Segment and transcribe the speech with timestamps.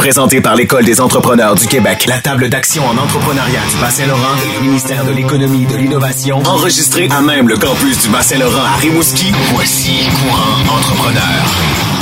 [0.00, 4.54] Présenté par l'École des entrepreneurs du Québec, la table d'action en entrepreneuriat du Bas-Saint-Laurent et
[4.56, 8.76] le ministère de l'Économie et de l'Innovation, enregistré à même le campus du Bas-Saint-Laurent à
[8.76, 11.99] Rimouski, voici Courant Entrepreneur.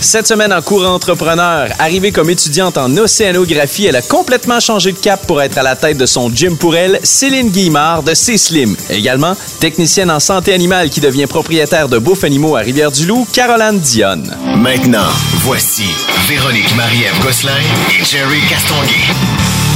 [0.00, 4.98] Cette semaine en cours entrepreneur, arrivée comme étudiante en océanographie, elle a complètement changé de
[4.98, 8.74] cap pour être à la tête de son gym pour elle, Céline Guillemard de C-Slim.
[8.88, 14.34] Également, technicienne en santé animale qui devient propriétaire de Bouffe Animaux à Rivière-du-Loup, Caroline Dionne.
[14.56, 15.08] Maintenant,
[15.42, 15.84] voici
[16.26, 19.69] Véronique Marie-Ève Gosselin et Jerry Castonguay.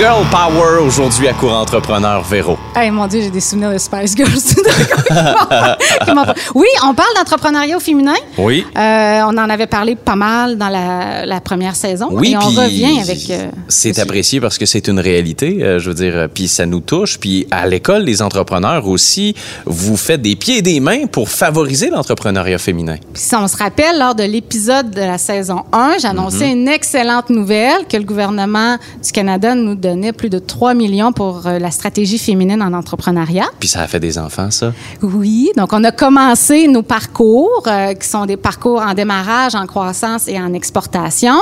[0.00, 2.56] Girl Power aujourd'hui à Cours Entrepreneur Véro.
[2.74, 4.30] Hey, mon Dieu, j'ai des souvenirs de Spice Girls.
[6.54, 8.14] oui, on parle d'entrepreneuriat au féminin.
[8.38, 8.64] Oui.
[8.78, 12.08] Euh, on en avait parlé pas mal dans la, la première saison.
[12.12, 13.28] Oui, et on revient avec.
[13.28, 16.80] euh, c'est apprécié parce que c'est une réalité, euh, je veux dire, puis ça nous
[16.80, 17.18] touche.
[17.18, 19.34] Puis à l'école des entrepreneurs aussi,
[19.66, 22.96] vous faites des pieds et des mains pour favoriser l'entrepreneuriat féminin.
[23.12, 26.60] Puis si on se rappelle, lors de l'épisode de la saison 1, j'annonçais Mhm.
[26.60, 31.46] une excellente nouvelle que le gouvernement du Canada nous donnait plus de 3 millions pour
[31.46, 33.46] euh, la stratégie féminine en entrepreneuriat.
[33.58, 34.72] Puis ça a fait des enfants, ça?
[35.02, 39.66] Oui, donc on a commencé nos parcours, euh, qui sont des parcours en démarrage, en
[39.66, 41.34] croissance et en exportation.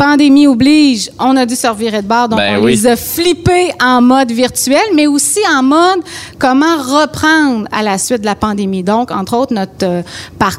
[0.00, 2.72] Pandémie oblige, on a dû se revirer de bord, donc Ben on oui.
[2.72, 6.00] les a flippés en mode virtuel, mais aussi en mode
[6.38, 8.82] comment reprendre à la suite de la pandémie.
[8.82, 10.02] Donc, entre autres, notre euh,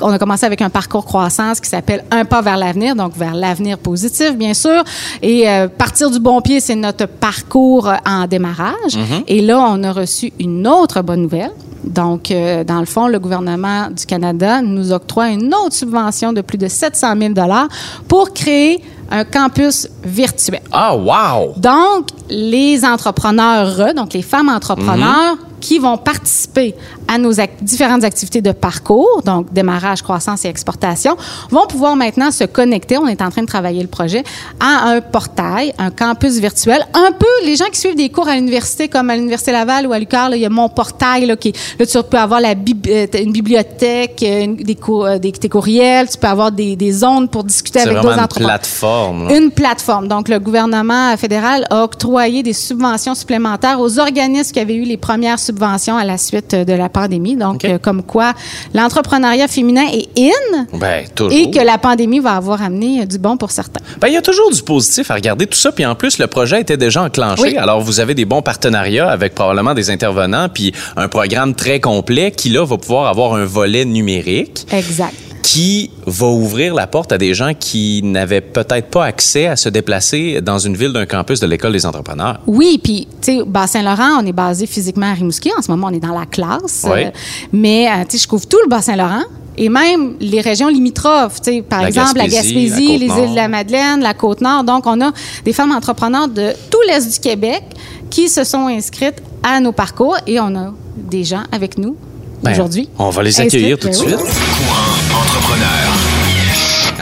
[0.02, 3.34] on a commencé avec un parcours croissance qui s'appelle Un pas vers l'avenir, donc vers
[3.34, 4.84] l'avenir positif, bien sûr.
[5.24, 8.96] Et euh, partir du bon pied, c'est notre parcours euh, en démarrage.
[9.28, 11.52] Et là, on a reçu une autre bonne nouvelle.
[11.84, 16.42] Donc, euh, dans le fond, le gouvernement du Canada nous octroie une autre subvention de
[16.42, 17.34] plus de 700 000
[18.08, 20.62] pour créer un campus virtuel.
[20.72, 21.54] Ah, wow!
[21.58, 26.74] Donc, les entrepreneurs, donc les femmes entrepreneurs qui vont participer
[27.08, 31.16] à nos différentes activités de parcours, donc démarrage, croissance et exportation,
[31.52, 34.24] vont pouvoir maintenant se connecter, on est en train de travailler le projet,
[34.60, 36.84] à un portail, un campus virtuel.
[36.96, 39.94] Un peu, les gens qui suivent des cours à l'université, comme à l'Université Laval ou
[39.94, 42.88] à l'UQAR, il y a mon portail, là, qui, là, tu peux avoir la bib-
[42.90, 46.76] euh, une bibliothèque, euh, une- des, cours, euh, des, tes courriels, tu peux avoir des,
[46.76, 48.50] des zones pour discuter avec d'autres entrepreneurs.
[48.60, 49.01] plateforme.
[49.10, 49.38] Là.
[49.38, 50.08] Une plateforme.
[50.08, 54.98] Donc, le gouvernement fédéral a octroyé des subventions supplémentaires aux organismes qui avaient eu les
[54.98, 57.36] premières subventions à la suite de la pandémie.
[57.36, 58.34] Donc, euh, comme quoi
[58.74, 61.38] l'entrepreneuriat féminin est in Ben, toujours.
[61.38, 63.82] et que la pandémie va avoir amené euh, du bon pour certains.
[64.00, 65.72] Ben, il y a toujours du positif à regarder tout ça.
[65.72, 67.42] Puis en plus, le projet était déjà enclenché.
[67.44, 67.58] Oui.
[67.58, 72.32] Alors, vous avez des bons partenariats avec probablement des intervenants, puis un programme très complet
[72.32, 75.14] qui, là, va pouvoir avoir un volet numérique Exact.
[75.42, 79.70] Qui va ouvrir la porte à des gens qui n'avaient peut-être pas accès à se
[79.70, 82.40] déplacer dans une ville d'un campus de l'École des entrepreneurs.
[82.48, 85.52] Oui, puis, tu sais, Bas-Saint-Laurent, on est basé physiquement à Rimouski.
[85.58, 86.86] En ce moment, on est dans la classe.
[86.86, 87.06] Oui.
[87.06, 87.12] Euh,
[87.52, 89.24] mais, euh, tu sais, je couvre tout le Bas-Saint-Laurent.
[89.58, 93.32] Et même les régions limitrophes, tu sais, par La exemple la Gaspésie, la les îles
[93.32, 94.64] de la Madeleine, la Côte-Nord.
[94.64, 95.12] Donc, on a
[95.44, 97.64] des femmes entrepreneurs de tout l'Est du Québec
[98.10, 101.96] qui se sont inscrites à nos parcours et on a des gens avec nous
[102.44, 102.88] Ben, aujourd'hui.
[102.98, 104.08] On va les accueillir tout de ben oui.
[104.08, 105.11] suite.
[105.34, 106.11] Entrepreneur.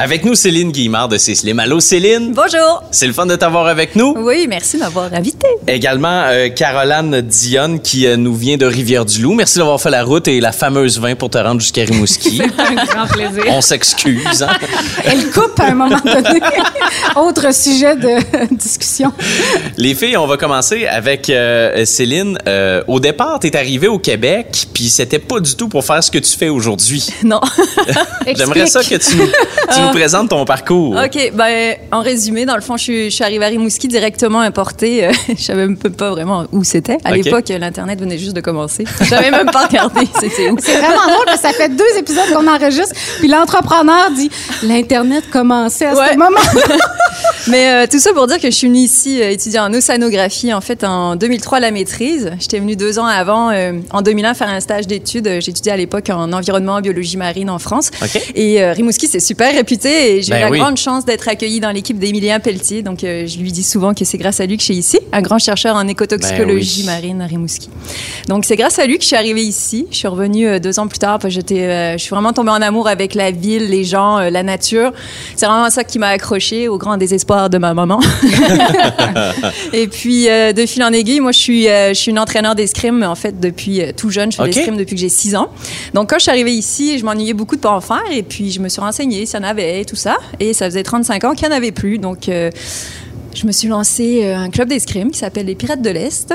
[0.01, 1.59] Avec nous, Céline Guillemard de Cécile.
[1.59, 2.31] Allô, Céline?
[2.33, 2.83] Bonjour.
[2.89, 4.13] C'est le fun de t'avoir avec nous.
[4.17, 5.45] Oui, merci de m'avoir invité.
[5.67, 9.33] Également, euh, Caroline Dionne qui euh, nous vient de Rivière-du-Loup.
[9.33, 12.41] Merci d'avoir fait la route et la fameuse 20 pour te rendre jusqu'à Rimouski.
[12.57, 13.43] Un grand plaisir.
[13.49, 14.41] On s'excuse.
[14.41, 14.53] Hein?
[15.03, 16.39] Elle coupe à un moment donné.
[17.17, 19.11] Autre sujet de discussion.
[19.75, 22.37] Les filles, on va commencer avec euh, Céline.
[22.87, 26.09] Au départ, tu es arrivée au Québec, puis c'était pas du tout pour faire ce
[26.09, 27.05] que tu fais aujourd'hui.
[27.25, 27.41] Non.
[28.33, 29.25] J'aimerais ça que tu, nous-
[29.73, 30.95] tu nous présentes ton parcours.
[30.95, 34.39] OK, ben, en résumé, dans le fond, je suis, je suis arrivée à Rimouski directement
[34.41, 35.05] importée.
[35.05, 36.97] Euh, je savais même pas vraiment où c'était.
[37.03, 38.83] À l'époque, l'Internet venait juste de commencer.
[39.01, 40.01] J'avais même pas regardé
[40.51, 40.57] où.
[40.59, 42.93] C'est vraiment drôle parce que ça fait deux épisodes qu'on enregistre.
[43.19, 44.29] Puis l'entrepreneur dit
[44.63, 46.13] l'Internet commençait à Ouais.
[46.13, 46.37] ce moment.
[47.47, 50.53] Mais euh, tout ça pour dire que je suis venue ici euh, étudier en océanographie,
[50.53, 52.31] en fait, en 2003 à la maîtrise.
[52.39, 55.27] J'étais venue deux ans avant, euh, en 2001, faire un stage d'études.
[55.39, 57.91] J'étudiais à l'époque en environnement et biologie marine en France.
[58.01, 58.21] OK.
[58.35, 59.78] Et euh, Rimouski, c'est super réputé.
[59.87, 60.59] J'ai Ben eu la oui.
[60.59, 62.81] grande chance d'être accueillie dans l'équipe d'Émilien Pelletier.
[62.81, 64.99] Donc, euh, je lui dis souvent que c'est grâce à lui que je suis ici,
[65.11, 66.95] un grand chercheur en écotoxicologie Ben oui.
[66.95, 67.69] marine à Rimouski.
[68.27, 69.87] Donc, c'est grâce à lui que je suis arrivée ici.
[69.91, 72.33] Je suis revenue euh, deux ans plus tard parce que j'étais, euh, je suis vraiment
[72.33, 74.91] tombée en amour avec la ville, les gens, la nature.
[75.35, 77.99] C'est vraiment ça qui m'a accrochée au grand désespoir de ma maman.
[79.73, 83.15] Et puis, de fil en aiguille, moi, je suis, je suis une entraîneur d'escrime, en
[83.15, 84.31] fait, depuis tout jeune.
[84.31, 84.49] Je fais OK.
[84.49, 85.49] de l'escrime depuis que j'ai 6 ans.
[85.93, 88.01] Donc, quand je suis arrivée ici, je m'ennuyais beaucoup de pas en faire.
[88.11, 90.17] Et puis, je me suis renseignée s'il y en avait, tout ça.
[90.39, 91.97] Et ça faisait 35 ans qu'il n'y en avait plus.
[91.97, 92.51] Donc, euh,
[93.33, 96.33] Je me suis lancé euh, un club d'escrime qui s'appelle les Pirates de l'Est.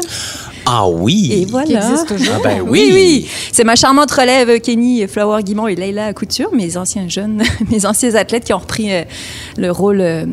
[0.67, 1.31] Ah oui!
[1.33, 1.67] Et voilà.
[1.67, 2.35] Qui existe toujours.
[2.37, 2.93] Ah ben Oui, oui!
[2.95, 3.29] oui.
[3.53, 8.15] C'est ma charmante relève, Kenny Flower Guimont et Leila Couture, mes anciens jeunes, mes anciens
[8.15, 9.03] athlètes qui ont repris euh,
[9.59, 10.25] le rôle euh,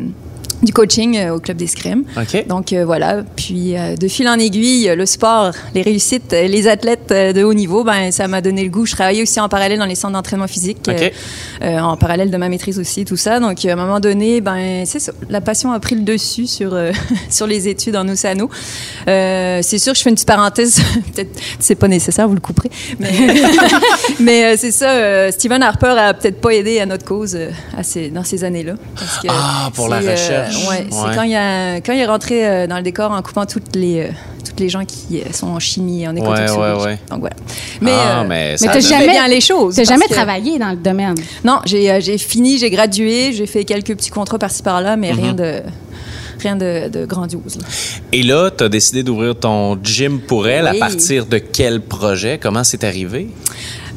[0.62, 2.04] du coaching euh, au club d'escrime.
[2.16, 2.46] OK.
[2.46, 6.68] Donc euh, voilà, puis euh, de fil en aiguille, le sport, les réussites, euh, les
[6.68, 8.86] athlètes euh, de haut niveau, ben ça m'a donné le goût.
[8.86, 11.12] Je travaillais aussi en parallèle dans les centres d'entraînement physique, euh, OK.
[11.62, 13.40] euh, en parallèle de ma maîtrise aussi, tout ça.
[13.40, 16.74] Donc à un moment donné, ben c'est ça, la passion a pris le dessus sur
[16.74, 16.92] euh,
[17.30, 18.06] sur les études en.
[19.08, 20.80] Euh, c'est sûr, que je fais une petite parenthèse,
[21.14, 23.10] peut-être c'est pas nécessaire, vous le couperez, mais
[24.20, 25.30] mais euh, c'est ça.
[25.32, 28.74] Stephen Harper a peut-être pas aidé à notre cause euh, à ces- dans ces années-là.
[28.94, 30.51] parce que Ah, pour la recherche.
[30.56, 30.86] Ouais, Ouais.
[30.90, 33.74] c'est quand il, a, quand il est rentré euh, dans le décor en coupant toutes
[33.76, 34.08] les, euh,
[34.44, 36.78] toutes les gens qui euh, sont en chimie et en écotoxicologie.
[36.80, 36.98] ouais, ouais.
[37.10, 37.36] Donc voilà.
[37.80, 39.76] Mais, ah, euh, mais t'as jamais- fait bien les choses.
[39.76, 41.14] T'as jamais que- travaillé dans le domaine?
[41.44, 45.12] Non, j'ai euh, j'ai fini, j'ai gradué, j'ai fait quelques petits contrats par-ci par-là, mais
[45.12, 45.18] Mhm.
[45.20, 45.62] rien de
[46.40, 47.56] rien de, de grandiose.
[47.60, 47.64] là.
[48.12, 52.38] Et là, tu as décidé d'ouvrir ton gym pour elle à partir de quel projet?
[52.42, 53.28] Comment c'est arrivé?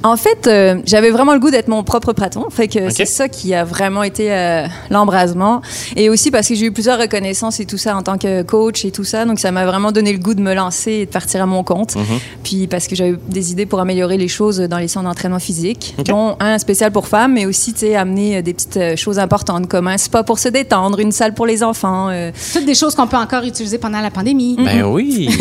[0.06, 2.46] En fait, euh, j'avais vraiment le goût d'être mon propre patron.
[2.52, 5.62] Fait que c'est ça qui a vraiment été euh, l'embrasement.
[5.96, 8.86] Et aussi parce que j'ai eu plusieurs reconnaissances et tout ça en tant que coach
[8.86, 9.25] et tout ça.
[9.25, 11.63] Donc ça m'a vraiment donné le goût de me lancer et de partir à mon
[11.63, 11.96] compte.
[12.44, 15.96] Puis parce que j'avais des idées pour améliorer les choses dans les centres d'entraînement physique.
[15.98, 16.06] Ok.
[16.06, 19.68] Dont un spécial pour femmes, mais aussi tu sais amener euh, des petites choses importantes
[19.68, 22.10] comme un spa pour se détendre, une salle pour les enfants.
[22.12, 24.56] euh, Toutes des choses qu'on peut encore utiliser pendant la pandémie.
[24.60, 25.30] Ben oui.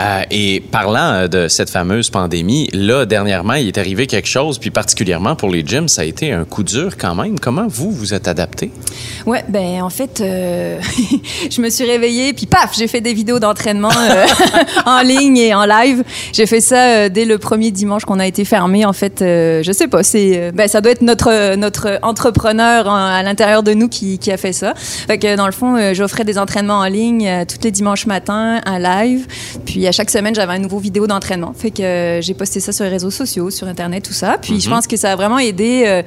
[0.00, 4.70] Euh, et parlant de cette fameuse pandémie, là, dernièrement, il est arrivé quelque chose, puis
[4.70, 7.38] particulièrement pour les gyms, ça a été un coup dur quand même.
[7.38, 8.70] Comment vous, vous êtes adapté?
[9.26, 10.78] Ouais, ben en fait, euh,
[11.50, 14.26] je me suis réveillée, puis paf, j'ai fait des vidéos d'entraînement euh,
[14.86, 16.02] en ligne et en live.
[16.32, 18.84] J'ai fait ça euh, dès le premier dimanche qu'on a été fermé.
[18.84, 23.22] En fait, je sais pas, c'est, ben ça doit être notre notre entrepreneur en- à
[23.22, 24.74] l'intérieur de nous qui, qui a fait ça.
[24.76, 28.78] Fait que dans le fond, j'offrais des entraînements en ligne tous les dimanches matins, en
[28.78, 29.26] live.
[29.64, 31.52] Puis à chaque semaine, j'avais un nouveau vidéo d'entraînement.
[31.56, 34.36] Fait que j'ai posté ça sur les réseaux sociaux, sur internet, tout ça.
[34.40, 36.02] Puis je pense que ça a vraiment aidé euh,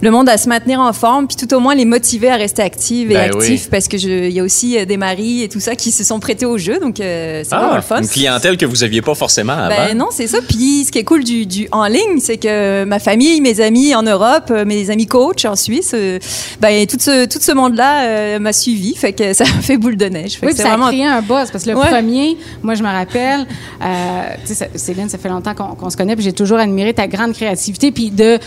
[0.00, 2.62] le monde à se maintenir en forme, puis tout au moins les motiver à rester
[2.62, 3.42] actifs et Ben oui.
[3.44, 5.90] actifs, parce que je- il y a aussi euh, des maris et tout ça qui
[5.92, 7.96] se sont prêtés au jeu, donc euh, c'est vraiment le fun.
[7.98, 9.68] Ah, une clientèle que vous aviez pas forcément avant.
[9.68, 10.38] Ben non, c'est ça.
[10.46, 13.94] Puis ce qui est cool du, du en ligne, c'est que ma famille, mes amis
[13.94, 16.18] en Europe, mes amis coachs en Suisse, euh,
[16.60, 19.96] ben tout ce tout ce monde-là euh, m'a suivi, fait que ça a fait boule
[19.96, 20.32] de neige.
[20.38, 21.50] Fait Oui, ça vraiment a créé un buzz.
[21.50, 21.88] Parce que le Ouais.
[21.88, 23.46] premier, moi, je me rappelle,
[23.82, 26.58] euh, tu sais, ça- Céline, ça fait longtemps qu'on qu'on se connaît, puis j'ai toujours
[26.72, 28.38] admiré ta grande créativité, puis de,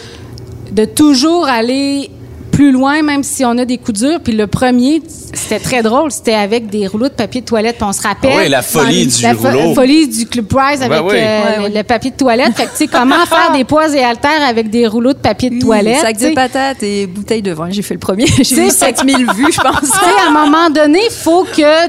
[0.71, 2.09] de toujours aller
[2.51, 4.19] plus loin, même si on a des coups durs.
[4.23, 5.01] Puis le premier,
[5.33, 6.09] c'était très drôle.
[6.09, 7.75] C'était avec des rouleaux de papier de toilette.
[7.75, 8.31] Puis on se rappelle.
[8.33, 9.73] Ah oui, la folie dans du la fo- rouleau.
[9.75, 11.15] folie du Club Prize avec oui.
[11.17, 12.55] euh, le papier de toilette.
[12.55, 15.49] Fait que, tu sais, comment faire des poids et haltères avec des rouleaux de papier
[15.49, 15.99] de Oui, toilette.
[15.99, 16.29] sac tu sais?
[16.29, 17.67] de patates et bouteille de vin.
[17.71, 18.25] J'ai fait le premier.
[18.41, 19.81] J'ai eu 7000 vues, je pense.
[19.81, 21.87] Tu sais, à un moment donné, il faut que,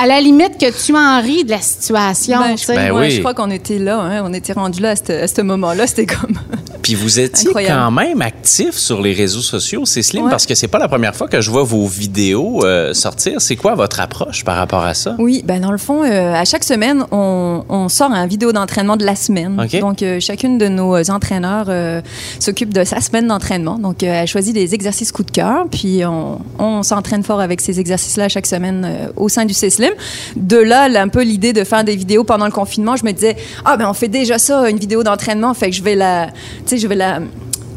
[0.00, 2.38] à la limite, que tu en ris de la situation.
[2.38, 2.66] Ben, je.
[2.68, 3.10] Ben ouais, oui.
[3.10, 5.86] je crois qu'on était là, hein, on était rendu là à ce, moment-là.
[5.86, 6.36] C'était comme.
[6.82, 7.74] Puis vous étiez Incroyable.
[7.80, 10.30] quand même actif sur les réseaux sociaux, c'est Slim, Ouais.
[10.30, 13.40] parce que c'est pas la première fois que je vois vos vidéos euh, sortir.
[13.40, 15.14] C'est quoi votre approche par rapport à ça?
[15.18, 18.96] Oui, ben dans le fond, euh, à chaque semaine, on, on sort un vidéo d'entraînement
[18.96, 19.56] de la semaine.
[19.80, 22.00] Donc, euh, chacune de nos entraîneurs euh,
[22.40, 23.78] s'occupe de sa semaine d'entraînement.
[23.78, 27.60] Donc, euh, elle choisit des exercices coup de cœur, puis on, on s'entraîne fort avec
[27.60, 29.87] ces exercices-là chaque semaine euh, au sein du C-Slim.
[30.36, 33.12] De là, là, un peu l'idée de faire des vidéos pendant le confinement, je me
[33.12, 36.26] disais, ah ben on fait déjà ça, une vidéo d'entraînement, fait que je vais la,
[36.26, 36.32] tu
[36.66, 37.20] sais, je vais la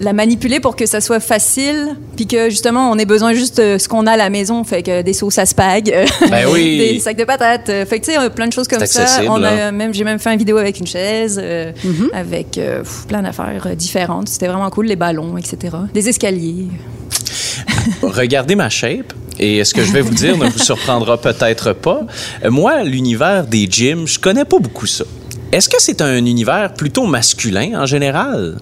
[0.02, 3.78] la manipuler pour que ça soit facile, puis que justement on ait besoin juste de
[3.78, 6.78] ce qu'on a à la maison, fait que des sauces à spag, euh, Ben oui.
[6.78, 9.06] des sacs de patates, euh, fait que tu sais plein de choses comme ça.
[9.28, 9.72] On a là.
[9.72, 11.72] même j'ai même fait une vidéo avec une chaise, euh,
[12.14, 14.28] avec euh, pff, plein d'affaires euh, différentes.
[14.30, 15.76] C'était vraiment cool, les ballons, etc.
[15.94, 16.68] Des escaliers.
[18.02, 19.14] Regardez ma shape.
[19.40, 22.02] Et ce que je vais vous dire ne vous surprendra peut-être pas.
[22.48, 25.06] Moi, l'univers des gyms, je connais pas beaucoup ça.
[25.52, 28.58] Est-ce que c'est un univers plutôt masculin en général?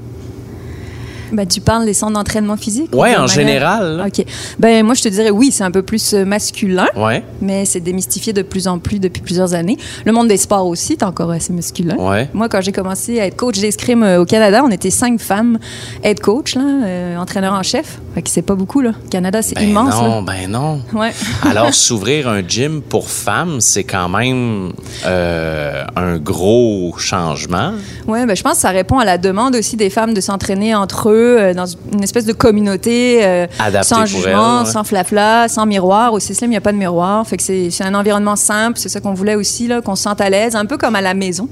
[1.31, 2.89] Ben, tu parles des centres d'entraînement physique?
[2.93, 4.03] Ouais, ou de en manière- général.
[4.07, 4.25] OK.
[4.59, 6.88] Ben, moi, je te dirais oui, c'est un peu plus euh, masculin.
[6.95, 7.24] Ouais.
[7.41, 9.77] mais c'est démystifié de plus en plus depuis plusieurs années.
[10.05, 11.95] Le monde des sports aussi est encore assez masculin.
[11.98, 12.29] Ouais.
[12.33, 15.57] Moi, quand j'ai commencé à être coach d'escrime euh, au Canada, on était cinq femmes
[16.03, 18.00] head coach, là, euh, entraîneur en chef.
[18.15, 18.91] Fait que c'est pas beaucoup, là.
[19.03, 20.81] Le Canada, c'est Ben immense, non, ben non.
[20.93, 21.12] Ouais.
[21.50, 24.71] Alors, s'ouvrir un gym pour femmes, c'est quand même
[25.05, 27.74] euh, un gros changement.
[28.07, 30.74] Ouais, ben, je pense que ça répond à la demande aussi des femmes de s'entraîner
[30.75, 33.48] entre eux euh, dans une espèce de communauté euh,
[33.84, 34.72] sans jugement, elles, ouais.
[34.72, 36.14] sans flafla, sans miroir.
[36.14, 37.26] Au CSLM, il n'y a pas de miroir.
[37.28, 38.78] Fait que c'est c'est un environnement simple.
[38.80, 41.02] C'est ça qu'on voulait aussi, là, qu'on se sente à l'aise, un peu comme à
[41.02, 41.48] la maison.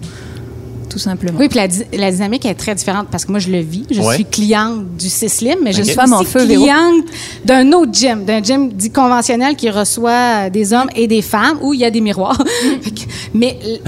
[0.90, 1.38] Tout simplement.
[1.38, 3.86] Oui, puis la, di- la dynamique est très différente parce que moi, je le vis.
[3.92, 4.16] Je Ouais.
[4.16, 6.64] suis cliente du Slim, mais je suis Femme en aussi feu, Véro.
[6.64, 7.04] cliente
[7.46, 11.74] d'un autre gym, d'un gym dit conventionnel qui reçoit des hommes et des femmes où
[11.74, 12.42] il y a des miroirs.
[13.34, 13.80] Mais l-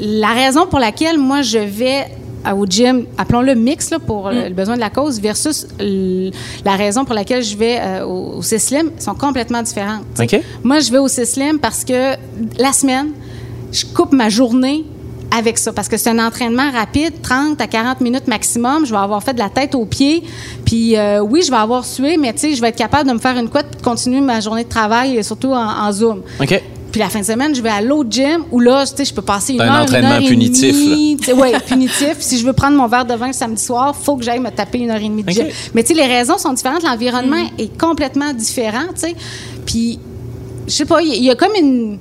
[0.00, 2.06] la raison pour laquelle moi, je vais
[2.52, 4.36] au gym, appelons-le mix là, pour Mm.
[4.36, 5.66] euh, le besoin de la cause, versus
[6.64, 10.04] la raison pour laquelle je vais euh, au, au Slim sont complètement différentes.
[10.62, 12.14] Moi, je vais au Slim parce que
[12.58, 13.08] la semaine,
[13.72, 14.84] je coupe ma journée
[15.36, 18.86] avec ça parce que c'est un entraînement rapide, 30 à 40 minutes maximum.
[18.86, 20.22] Je vais avoir fait de la tête aux pieds.
[20.64, 23.14] Puis euh, oui, je vais avoir sué, mais tu sais, je vais être capable de
[23.14, 25.90] me faire une couette puis de continuer ma journée de travail, et surtout en, en
[25.90, 26.22] Zoom.
[26.94, 29.12] Puis la fin de semaine, je vais à l'autre gym où là, tu sais, je
[29.12, 31.16] peux passer une Un heure, entraînement une heure et punitif, demie.
[31.36, 32.18] Ouais, punitif.
[32.20, 34.50] Si je veux prendre mon verre de vin le samedi soir, faut que j'aille me
[34.50, 35.46] taper une heure et demie de gym.
[35.74, 36.84] Mais tu sais, les raisons sont différentes.
[36.84, 39.14] L'environnement est complètement différent, tu sais.
[39.66, 39.98] Puis,
[40.68, 41.98] je sais pas, il y, a- il y a comme une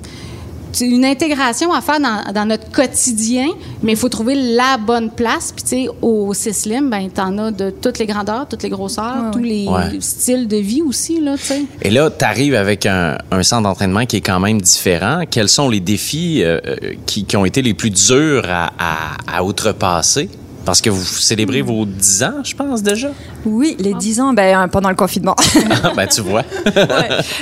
[0.82, 3.48] une intégration à faire dans, dans notre quotidien,
[3.82, 5.52] mais il faut trouver la bonne place.
[5.56, 9.32] Puis, tu sais, au Slim, ben, t'en as de toutes les grandeurs, toutes les grosseurs,
[9.32, 10.00] tous les Ouais.
[10.00, 11.62] styles de vie aussi, là, tu sais.
[11.82, 15.24] Et là, tu arrives avec un, un centre d'entraînement qui est quand même différent.
[15.30, 16.76] Quels sont les défis euh, euh,
[17.06, 20.30] qui, qui ont été les plus durs à, à- à outrepasser?
[20.66, 23.10] Parce que vous célébrez vos 10 ans, je pense, déjà.
[23.46, 25.36] Oui, les 10 ans, ben, euh, pendant le confinement.
[25.96, 26.44] ben, tu vois.
[26.66, 26.84] Ouais.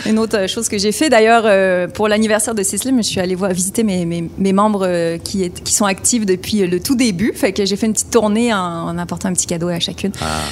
[0.05, 3.19] Une autre euh, chose que j'ai fait, d'ailleurs, euh, pour l'anniversaire de Cécile, je suis
[3.19, 6.79] allée voir, visiter mes, mes, mes membres euh, qui, est- qui sont actifs depuis le
[6.79, 7.33] tout début.
[7.35, 10.11] Fait que j'ai fait une petite tournée en, en apportant un petit cadeau à chacune.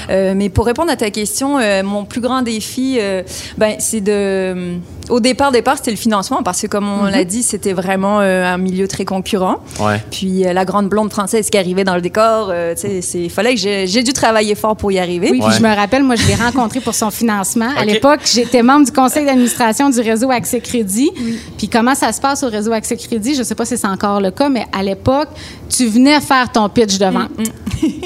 [0.09, 3.23] Euh, mais pour répondre à ta question, euh, mon plus grand défi, euh,
[3.57, 4.11] ben, c'est de.
[4.11, 4.75] euh,
[5.09, 8.45] Au départ, départ, c'était le financement parce que, comme on l'a dit, c'était vraiment euh,
[8.45, 9.57] un milieu très concurrent.
[9.79, 10.01] Ouais.
[10.11, 12.75] Puis euh, la grande blonde française qui arrivait dans le décor, euh,
[13.13, 15.29] il fallait que j'ai j'ai dû travailler fort pour y arriver.
[15.31, 15.55] Oui, puis Ouais.
[15.57, 17.69] je me rappelle, moi, je l'ai rencontré pour son financement.
[17.77, 21.11] À l'époque, j'étais membre du conseil d'administration du réseau Accès Crédit.
[21.57, 23.87] Puis comment ça se passe au réseau Accès Crédit, je ne sais pas si c'est
[23.87, 25.29] encore le cas, mais à l'époque,
[25.69, 27.29] tu venais faire ton pitch de vente.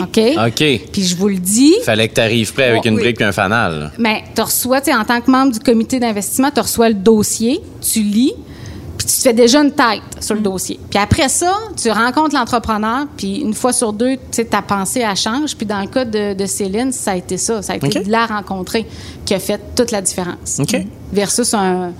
[0.01, 0.19] OK?
[0.47, 0.89] OK.
[0.91, 3.01] Puis je vous le dis, Fallait que tu arrives prêt avec Oh, une oui.
[3.01, 3.91] brique et un fanal.
[3.97, 6.95] mais tu reçois, tu sais, en tant que membre du comité d'investissement, tu reçois le
[6.95, 8.33] dossier, tu lis,
[9.03, 10.79] puis tu te fais déjà une tête sur le dossier.
[10.89, 15.01] Puis après ça, tu rencontres l'entrepreneur, puis une fois sur deux, tu sais, ta pensée,
[15.01, 15.57] elle change.
[15.57, 17.61] Puis dans le cas de, de Céline, ça a été ça.
[17.61, 18.85] Ça a été de la rencontrer
[19.25, 20.59] qui a fait toute la différence.
[20.59, 20.77] OK.
[21.11, 21.91] Versus un,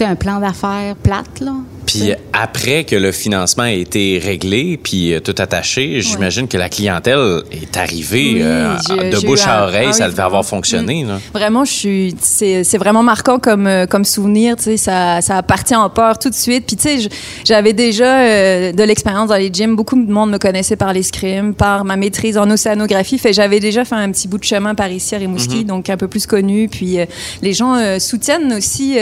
[0.00, 1.54] un plan d'affaires plate, là.
[2.00, 6.68] Puis après que le financement a été réglé, puis euh, tout attaché, j'imagine que la
[6.68, 8.76] clientèle est arrivée Oui, euh,
[9.10, 11.04] de bouche à un- oreille, ah ça oui, devait avoir fonctionné.
[11.04, 11.18] là.
[11.32, 14.56] Vraiment, je suis, c'est, vraiment marquant comme, euh, comme souvenir.
[14.56, 16.64] Tu sais, ça, ça a parti en peur tout de suite.
[16.66, 17.08] Puis tu sais,
[17.44, 19.76] j'avais déjà euh, de l'expérience dans les gyms.
[19.76, 23.18] Beaucoup de monde me connaissait par l'escrime, par ma maîtrise en océanographie.
[23.18, 25.96] Fait, j'avais déjà fait un petit bout de chemin par ici à Rimouski, donc un
[25.96, 26.68] peu plus connu.
[26.68, 27.06] Puis euh,
[27.42, 28.96] les gens soutiennent aussi,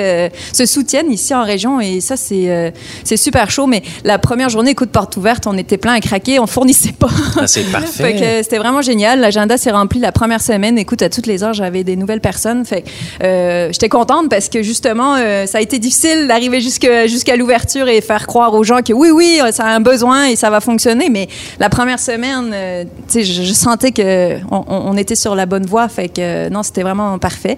[0.53, 2.73] se soutiennent ici en région, et ça c'est,
[3.05, 3.67] c'est super chaud.
[3.67, 6.93] Mais la première journée, coup de porte ouverte, on était plein à craquer, on fournissait
[6.93, 7.09] pas.
[7.39, 8.17] Ah, c'est parfait.
[8.23, 9.21] Euh, c'était vraiment génial.
[9.21, 10.79] L'agenda s'est rempli la première semaine.
[10.79, 12.65] Écoute, à toutes les heures, j'avais des nouvelles personnes.
[12.65, 12.85] Fait
[13.23, 17.89] euh, j'étais contente parce que justement, euh, ça a été difficile d'arriver jusque- jusqu'à l'ouverture
[17.89, 20.61] et faire croire aux gens que oui, oui, ça a un besoin et ça va
[20.61, 21.09] fonctionner.
[21.11, 22.85] Mais la première semaine, euh,
[23.15, 25.89] je, je sentais que on, on- était sur la bonne voie.
[25.89, 27.57] Fait que euh, non, c'était vraiment parfait.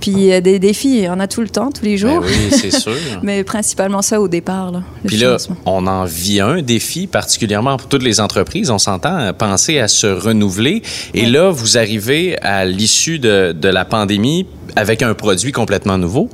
[0.00, 2.24] Puis euh, des défis, on a tout le temps, tous les Ben jours.
[2.24, 2.92] oui, c'est sûr.
[3.22, 4.72] Mais principalement ça au départ.
[4.72, 5.36] Là, Puis là,
[5.66, 8.70] on en vit un défi, particulièrement pour toutes les entreprises.
[8.70, 10.82] On s'entend penser à se renouveler.
[11.14, 14.46] Et là, vous arrivez à l'issue de, de la pandémie
[14.76, 16.28] avec un produit complètement nouveau.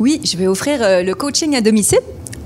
[0.00, 1.98] Oui, je vais offrir euh, le coaching à domicile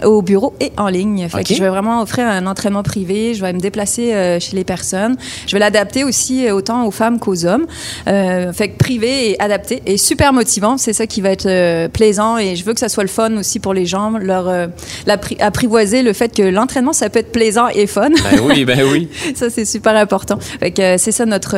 [0.05, 1.29] au bureau et en ligne.
[1.29, 3.35] Fait que je vais vraiment offrir un entraînement privé.
[3.35, 5.17] Je vais me déplacer euh, chez les personnes.
[5.47, 7.67] Je vais l'adapter aussi euh, autant aux femmes qu'aux hommes.
[8.07, 10.79] Euh, fait que privé et adapté et super motivant.
[10.79, 13.37] C'est ça qui va être euh, plaisant et je veux que ça soit le fun
[13.37, 14.13] aussi pour les gens.
[14.19, 14.69] Leur
[15.41, 18.11] apprivoiser le fait que l'entraînement ça peut être plaisant et fun.
[18.11, 19.09] Ben oui, ben oui.
[19.35, 20.39] ça c'est super important.
[20.61, 21.57] Fait que c'est ça notre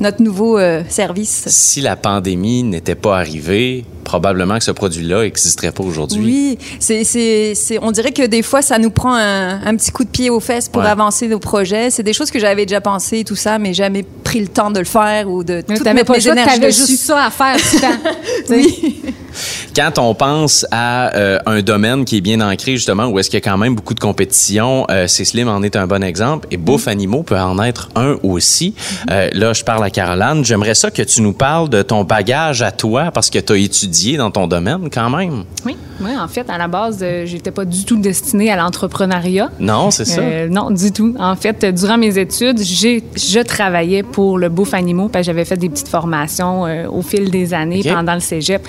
[0.00, 1.44] notre nouveau euh, service.
[1.48, 6.22] Si la pandémie n'était pas arrivée, probablement que ce produit-là n'existerait pas aujourd'hui.
[6.24, 9.90] Oui, c'est, c'est, c'est, on dirait que des fois, ça nous prend un, un petit
[9.90, 10.88] coup de pied aux fesses pour Ouais.
[10.88, 11.90] avancer nos projets.
[11.90, 14.78] C'est des choses que j'avais déjà pensé, tout ça, mais jamais pris le temps de
[14.78, 16.86] le faire ou de Mais tout mettre pas mes énergies t'avais dessus.
[16.86, 18.10] juste ça à faire tout le temps.
[18.50, 19.02] Oui.
[19.76, 23.36] Quand on pense à euh, un domaine qui est bien ancré, justement, où est-ce qu'il
[23.36, 26.48] y a quand même beaucoup de compétition, euh, c'est Slim en est un bon exemple,
[26.50, 28.74] et Bouffe Animaux peut en être un aussi.
[29.10, 30.42] Euh, là, je parle à Caroline.
[30.46, 33.56] J'aimerais ça que tu nous parles de ton bagage à toi, parce que tu as
[33.58, 35.44] étudié dans ton domaine quand même.
[35.66, 39.50] Oui, oui, en fait, à la base, euh, j'étais pas du tout destinée à l'entrepreneuriat.
[39.60, 40.22] Non, c'est ça?
[40.48, 41.14] Non, du tout.
[41.18, 45.44] En fait, durant mes études, j'ai, je travaillais pour le Bouffe Animaux, parce que j'avais
[45.44, 48.66] fait des petites formations au fil des années pendant le cégep.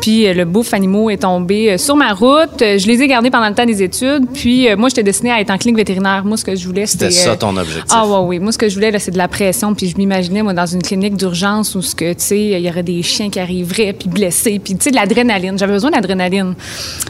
[0.00, 2.60] Puis le bouffe animaux est tombée euh, sur ma route.
[2.62, 4.26] Euh, Je les ai gardés pendant le temps des études.
[4.32, 6.24] Puis, euh, moi, j'étais destinée à être en clinique vétérinaire.
[6.24, 7.10] Moi, ce que je voulais, c'était...
[7.10, 7.84] C'était ça ton objectif.
[7.90, 8.38] Ah ouais, oui.
[8.38, 9.74] Moi, ce que je voulais, c'est de la pression.
[9.74, 13.02] Puis je m'imaginais, moi, dans une clinique d'urgence où, tu sais, il y aurait des
[13.02, 15.58] chiens qui arriveraient, puis blessés, puis, tu sais, de l'adrénaline.
[15.58, 16.54] J'avais besoin d'adrénaline.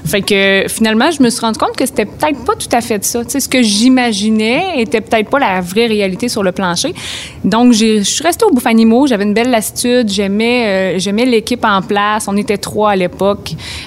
[0.05, 3.05] Fait que, finalement, je me suis rendu compte que c'était peut-être pas tout à fait
[3.05, 3.25] ça.
[3.25, 6.95] Tu sais, ce que j'imaginais était peut-être pas la vraie réalité sur le plancher.
[7.45, 9.07] Donc, je suis restée au bouffe animaux.
[9.07, 10.09] J'avais une belle lassitude.
[10.09, 12.27] J'aimais, euh, j'aimais l'équipe en place.
[12.29, 13.28] On était trois à l'époque.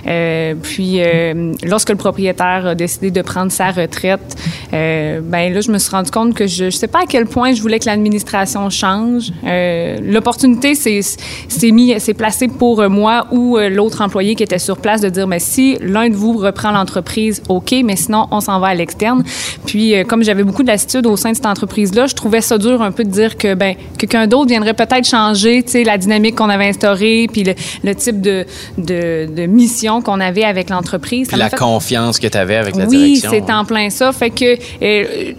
[0.07, 4.35] Euh, puis, euh, lorsque le propriétaire a décidé de prendre sa retraite,
[4.73, 7.25] euh, ben là, je me suis rendu compte que je ne sais pas à quel
[7.25, 9.31] point je voulais que l'administration change.
[9.45, 15.27] Euh, L'opportunité s'est placée pour moi ou l'autre employé qui était sur place de dire,
[15.27, 19.23] mais si l'un de vous reprend l'entreprise, ok, mais sinon on s'en va à l'externe.
[19.65, 22.81] Puis, comme j'avais beaucoup de lassitude au sein de cette entreprise-là, je trouvais ça dur
[22.81, 26.67] un peu de dire que ben quelqu'un d'autre viendrait peut-être changer, la dynamique qu'on avait
[26.67, 28.45] instaurée, puis le, type de,
[29.31, 31.27] de mission qu'on avait avec l'entreprise.
[31.27, 33.31] Puis la fait- confiance que tu avais avec la oui, direction.
[33.31, 34.11] c'est en plein ça.
[34.11, 35.33] Fait que euh,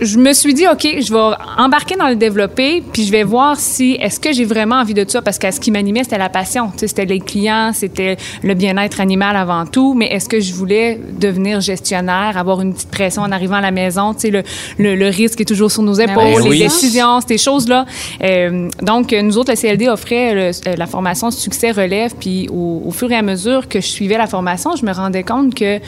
[0.00, 3.58] je me suis dit, OK, je vais embarquer dans le développer, puis je vais voir
[3.58, 5.22] si, est-ce que j'ai vraiment envie de ça?
[5.22, 6.68] Parce que ce qui m'animait, c'était la passion.
[6.72, 10.52] Tu sais, C'était les clients, c'était le bien-être animal avant tout, mais est-ce que je
[10.54, 14.12] voulais devenir gestionnaire, avoir une petite pression en arrivant à la maison?
[14.14, 14.42] Tu sais, le,
[14.78, 16.58] le, le risque est toujours sur nos épaules, Ben les oui.
[16.58, 17.86] décisions, ces choses-là.
[18.22, 22.82] Euh, donc, nous autres, le CLD offrait le- euh, la formation Succès Relève, puis au,
[22.86, 25.78] au fur et à mesure que je suivais la formation, je me rendais compte que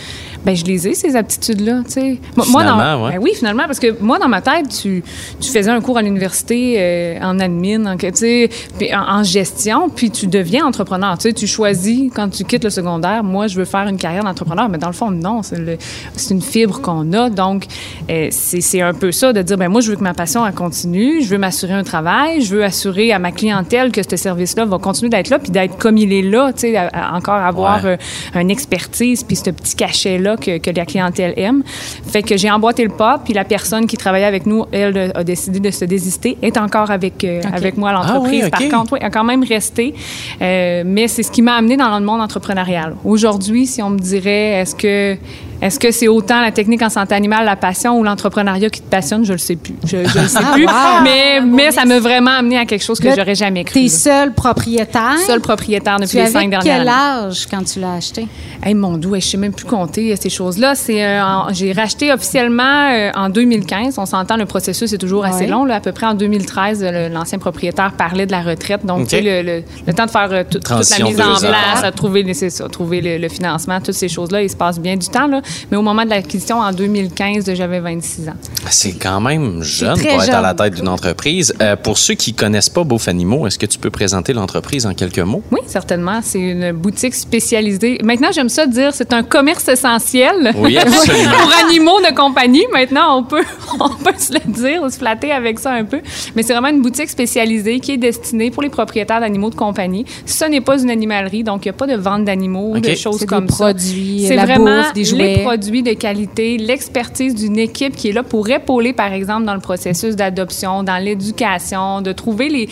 [0.44, 1.82] ben, je les ai, ces aptitudes-là.
[1.86, 2.18] tu sais.
[2.36, 3.12] Moi, Finalement, ouais.
[3.12, 5.02] ben oui, finalement, parce que moi, dans ma tête, tu,
[5.40, 10.10] tu faisais un cours à l'université euh, en admin, en, puis en, en gestion, puis
[10.10, 11.16] tu deviens entrepreneur.
[11.18, 14.24] Tu sais, tu choisis, quand tu quittes le secondaire, moi, je veux faire une carrière
[14.24, 17.30] d'entrepreneur, mais dans le fond, non, c'est une fibre qu'on a.
[17.30, 17.64] Donc,
[18.10, 20.46] euh, c'est c'est un peu ça, de dire, ben moi, je veux que ma passion,
[20.46, 24.16] elle continue, je veux m'assurer un travail, je veux assurer à ma clientèle que ce
[24.16, 27.16] service-là va continuer d'être là, puis d'être comme il est là, tu sais, à- à
[27.16, 27.98] encore avoir Ouais.
[28.36, 31.62] euh, une expertise, puis ce petit cachet-là que, que la clientèle aime.
[32.06, 35.24] Fait que j'ai emboîté le pas, puis la personne qui travaillait avec nous, elle, a
[35.24, 38.42] décidé de se désister, est encore avec, euh, avec moi à l'entreprise.
[38.44, 38.70] Ah oui, ok.
[38.70, 39.94] Par contre, oui, elle a quand même resté.
[40.40, 42.94] Euh, mais c'est ce qui m'a amené dans le monde entrepreneurial.
[43.04, 45.16] Aujourd'hui, si on me dirait, est-ce que
[45.60, 48.88] est-ce que c'est autant la technique en santé animale, la passion ou l'entrepreneuriat qui te
[48.88, 49.24] passionne?
[49.24, 49.74] Je le sais plus.
[49.84, 50.64] Je, je le sais Ah, plus.
[50.66, 50.72] wow.
[51.02, 53.80] Mais, mais ça m'a vraiment amené à quelque chose que j'aurais jamais cru.
[53.80, 55.18] T'es seul propriétaire.
[55.26, 57.26] Seul propriétaire depuis Tu les cinq dernières quel années.
[57.26, 58.28] âge quand tu l'as acheté?
[58.62, 60.76] Hey, mon doux, je sais même plus compter euh, ces choses-là.
[60.76, 61.22] C'est, euh,
[61.52, 63.77] j'ai racheté officiellement euh, en 2015.
[63.98, 65.46] On s'entend, le processus est toujours assez Ouais.
[65.46, 65.64] long.
[65.64, 65.76] Là.
[65.76, 68.84] À peu près en 2013, euh, le- l'ancien propriétaire parlait de la retraite.
[68.84, 69.08] Donc, OK.
[69.08, 71.82] tu sais, le, le- le temps de faire euh, tout- toute la mise en place,
[71.84, 75.08] à trouver, ça, trouver le, le financement, toutes ces choses-là, il se passe bien du
[75.08, 75.26] temps.
[75.26, 75.40] Là.
[75.70, 78.32] Mais au moment de l'acquisition, en 2015, j'avais 26 ans.
[78.70, 81.54] C'est quand même jeune pour être à la tête d'une entreprise.
[81.60, 84.94] Euh, pour ceux qui connaissent pas Beauf Animaux, est-ce que tu peux présenter l'entreprise en
[84.94, 85.42] quelques mots?
[85.50, 86.20] Oui, certainement.
[86.22, 87.98] C'est une boutique spécialisée.
[88.02, 90.52] Maintenant, j'aime ça dire, c'est un commerce essentiel.
[90.56, 91.30] Oui, absolument.
[91.40, 92.64] pour animaux de compagnie.
[92.72, 93.44] Maintenant, on peut,
[93.80, 96.00] on peut se le dire, se flatter avec ça un peu.
[96.34, 100.04] Mais c'est vraiment une boutique spécialisée qui est destinée pour les propriétaires d'animaux de compagnie.
[100.26, 102.82] Ce n'est pas une animalerie, donc il n'y a pas de vente d'animaux ou OK.
[102.82, 103.66] de choses C'est des comme ça.
[103.66, 105.36] produits, C'est la vraiment bouffe, des jouets.
[105.36, 109.54] les produits de qualité, l'expertise d'une équipe qui est là pour épauler, par exemple, dans
[109.54, 112.68] le processus d'adoption, dans l'éducation, de trouver les,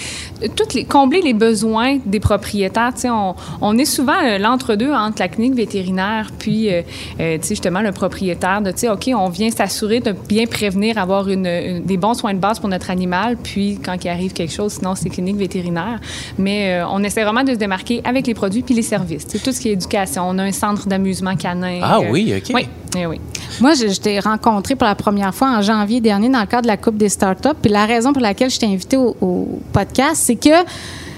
[0.55, 2.93] toutes les, combler les besoins des propriétaires.
[2.95, 6.83] Tu sais, on, on est souvent euh, l'entre-deux entre la clinique vétérinaire puis, euh,
[7.21, 10.47] euh, tu sais, justement, le propriétaire de, tu sais, OK, on vient s'assurer de bien
[10.47, 14.09] prévenir, avoir une, une- des bons soins de base pour notre animal, puis quand il
[14.09, 16.01] arrive quelque chose, sinon c'est clinique vétérinaire.
[16.39, 19.27] Mais euh, on essaie vraiment de se démarquer avec les produits puis les services.
[19.29, 20.25] Sais, tout ce qui est éducation.
[20.29, 21.81] On a un centre d'amusement canin.
[21.83, 22.53] Ah euh, oui, OK.
[22.55, 23.21] Oui, eh oui.
[23.61, 26.63] Moi, je, je t'ai rencontré pour la première fois en janvier dernier dans le cadre
[26.63, 27.49] de la Coupe des startups.
[27.63, 30.51] Puis la raison pour laquelle je t'ai invité au, au podcast, c'est que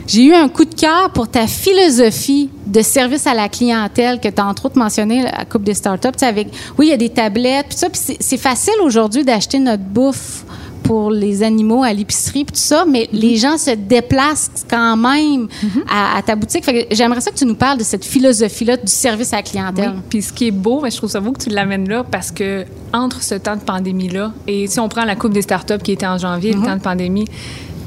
[0.09, 4.29] j'ai eu un coup de cœur pour ta philosophie de service à la clientèle que
[4.29, 6.09] tu as entre autres mentionné à la Coupe des startups.
[6.23, 7.89] Avec, oui, il y a des tablettes, puis ça.
[7.91, 10.45] Puis c'est- facile aujourd'hui d'acheter notre bouffe
[10.85, 15.49] pour les animaux à l'épicerie puis tout ça, mais les gens se déplacent quand même
[15.91, 16.65] à, à ta boutique.
[16.91, 19.91] J'aimerais ça que tu nous parles de cette philosophie-là du service à la clientèle.
[19.95, 20.03] Oui.
[20.09, 22.31] Puis ce qui est beau, ben, je trouve ça beau que tu l'amènes là parce
[22.31, 25.93] que entre ce temps de pandémie-là et si on prend la Coupe des startups qui
[25.93, 27.27] était en janvier, le temps de pandémie,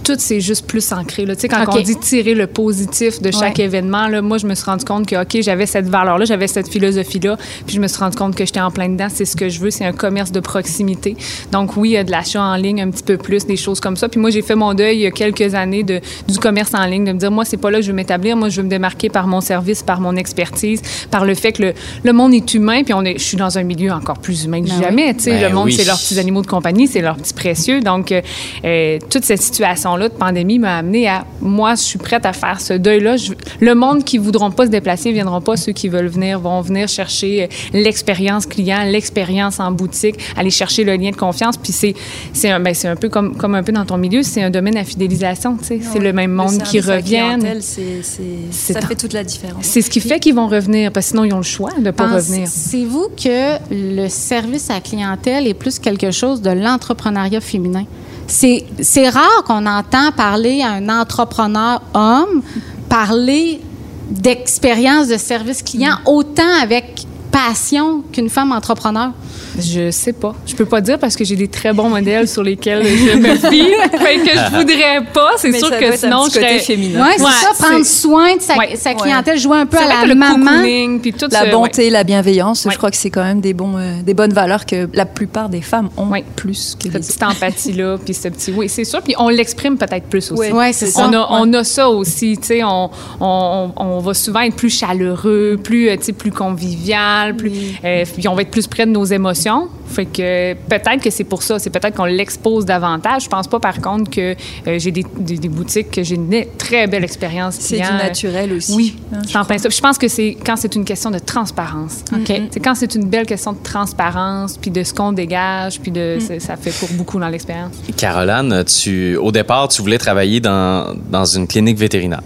[0.04, 1.26] tout c'est juste plus ancré.
[1.26, 1.36] Là.
[1.36, 3.66] Tu sais, quand on dit tirer le positif de chaque Ouais.
[3.66, 6.68] événement, là, moi, je me suis rendu compte que, OK, j'avais cette valeur-là, j'avais cette
[6.70, 9.08] philosophie-là, puis je me suis rendu compte que j'étais en plein dedans.
[9.14, 11.16] C'est ce que je veux, c'est un commerce de proximité.
[11.52, 13.80] Donc, oui, il y a de l'achat en ligne un petit peu plus, des choses
[13.80, 14.10] comme ça.
[14.10, 16.86] Puis moi, j'ai fait mon deuil il y a quelques années de, du commerce en
[16.86, 18.36] ligne, de me dire, moi, c'est pas là que je veux m'établir.
[18.38, 21.64] Moi, je veux me démarquer par mon service, par mon expertise, par le fait que
[21.64, 24.46] le, le monde est humain, puis on est, je suis dans un milieu encore plus
[24.46, 24.84] humain que Ben oui.
[24.84, 25.14] jamais.
[25.14, 25.74] Tu sais, Ben le monde, oui.
[25.74, 27.82] c'est leurs petits animaux de compagnie, c'est leurs petits précieux.
[27.82, 28.22] Donc, euh,
[28.66, 32.34] euh, toute cette situation situation-là de pandémie m'a amené à moi, je suis prête à
[32.34, 33.18] faire ce deuil-là.
[33.18, 35.58] Je- le monde qui voudront pas se déplacer ne viendront pas.
[35.58, 40.84] Ceux qui veulent venir vont venir chercher euh, l'expérience client, l'expérience en boutique, aller chercher
[40.84, 41.58] le lien de confiance.
[41.58, 41.94] Puis c'est
[42.34, 44.50] c'est un, ben, c'est un peu comme, comme un peu dans ton milieu, c'est un
[44.50, 45.58] domaine à fidélisation.
[45.58, 45.80] tu sais.
[45.92, 47.40] C'est le même monde qui service à la reviennent.
[47.40, 49.64] clientèle, c'est- c'est- C'est ça en- fait toute la différence.
[49.66, 51.92] C'est ce qui fait qu'ils vont revenir, parce que sinon ils ont le choix de
[51.92, 52.44] pas revenir.
[52.44, 57.86] Pensez-vous que le service à la clientèle est plus quelque chose de l'entrepreneuriat féminin?
[58.32, 62.42] C'est rare qu'on entend parler à un entrepreneur homme
[62.88, 63.62] parler
[64.10, 66.10] d'expérience de service client Mm.
[66.10, 69.12] autant avec passion qu'une femme entrepreneur.
[69.60, 70.34] Je sais pas.
[70.46, 73.36] Je peux pas dire parce que j'ai des très bons modèles sur lesquels je me
[73.36, 73.72] fie.
[73.98, 75.32] fait que je voudrais pas.
[75.38, 77.06] C'est Mais sûr ça que doit être un sinon petit je serais féminin.
[77.06, 78.76] Oui, c'est Ouais, ça, prendre soin de sa, Ouais.
[78.76, 80.36] sa clientèle, jouer un peu à la maman.
[80.46, 81.52] cocooning, puis tout La ce- ouais.
[81.52, 82.72] bonté, la bienveillance, Ouais.
[82.72, 85.50] je crois que c'est quand même des, bons, euh, des bonnes valeurs que la plupart
[85.50, 86.24] des femmes ont Ouais.
[86.36, 88.52] plus que cette les petite empathie-là, puis ce petit...
[88.56, 89.02] Oui, c'est sûr.
[89.02, 90.42] Puis on l'exprime peut-être plus aussi.
[90.42, 90.52] Ouais.
[90.54, 91.08] Oui, c'est ça.
[91.10, 94.70] On a, on a ça aussi, tu sais, on, on, on va souvent être plus
[94.70, 97.52] chaleureux, plus, euh, tu sais, plus convivial, plus,
[97.84, 99.41] euh, puis on va être plus près de nos émotions.
[99.88, 103.24] Fait que peut-être que c'est pour ça, c'est peut-être qu'on l'expose davantage.
[103.26, 104.36] Je pense pas, par contre, que
[104.68, 107.98] euh, j'ai des, des, des boutiques que j'ai une très belle expérience C'est du client.
[107.98, 108.74] naturel aussi.
[108.74, 109.38] Oui, hein, je.
[109.68, 112.04] Puis Je pense que c'est quand c'est une question de transparence.
[112.14, 112.32] OK.
[112.52, 116.18] C'est quand c'est une belle question de transparence, puis de ce qu'on dégage, puis de
[116.20, 117.74] ça- ça fait pour beaucoup dans l'expérience.
[117.98, 122.22] Caroline, tu, au départ, tu voulais travailler dans, dans une clinique vétérinaire.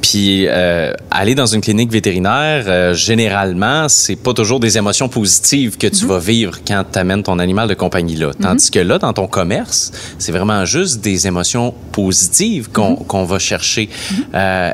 [0.00, 5.76] Puis euh, aller dans une clinique vétérinaire, euh, généralement, c'est pas toujours des émotions positives
[5.76, 8.32] que tu vas vivre quand tu amènes ton animal de compagnie là.
[8.40, 13.38] Tandis que là, dans ton commerce, c'est vraiment juste des émotions positives qu'on qu'on va
[13.38, 13.88] chercher.
[14.34, 14.72] Euh,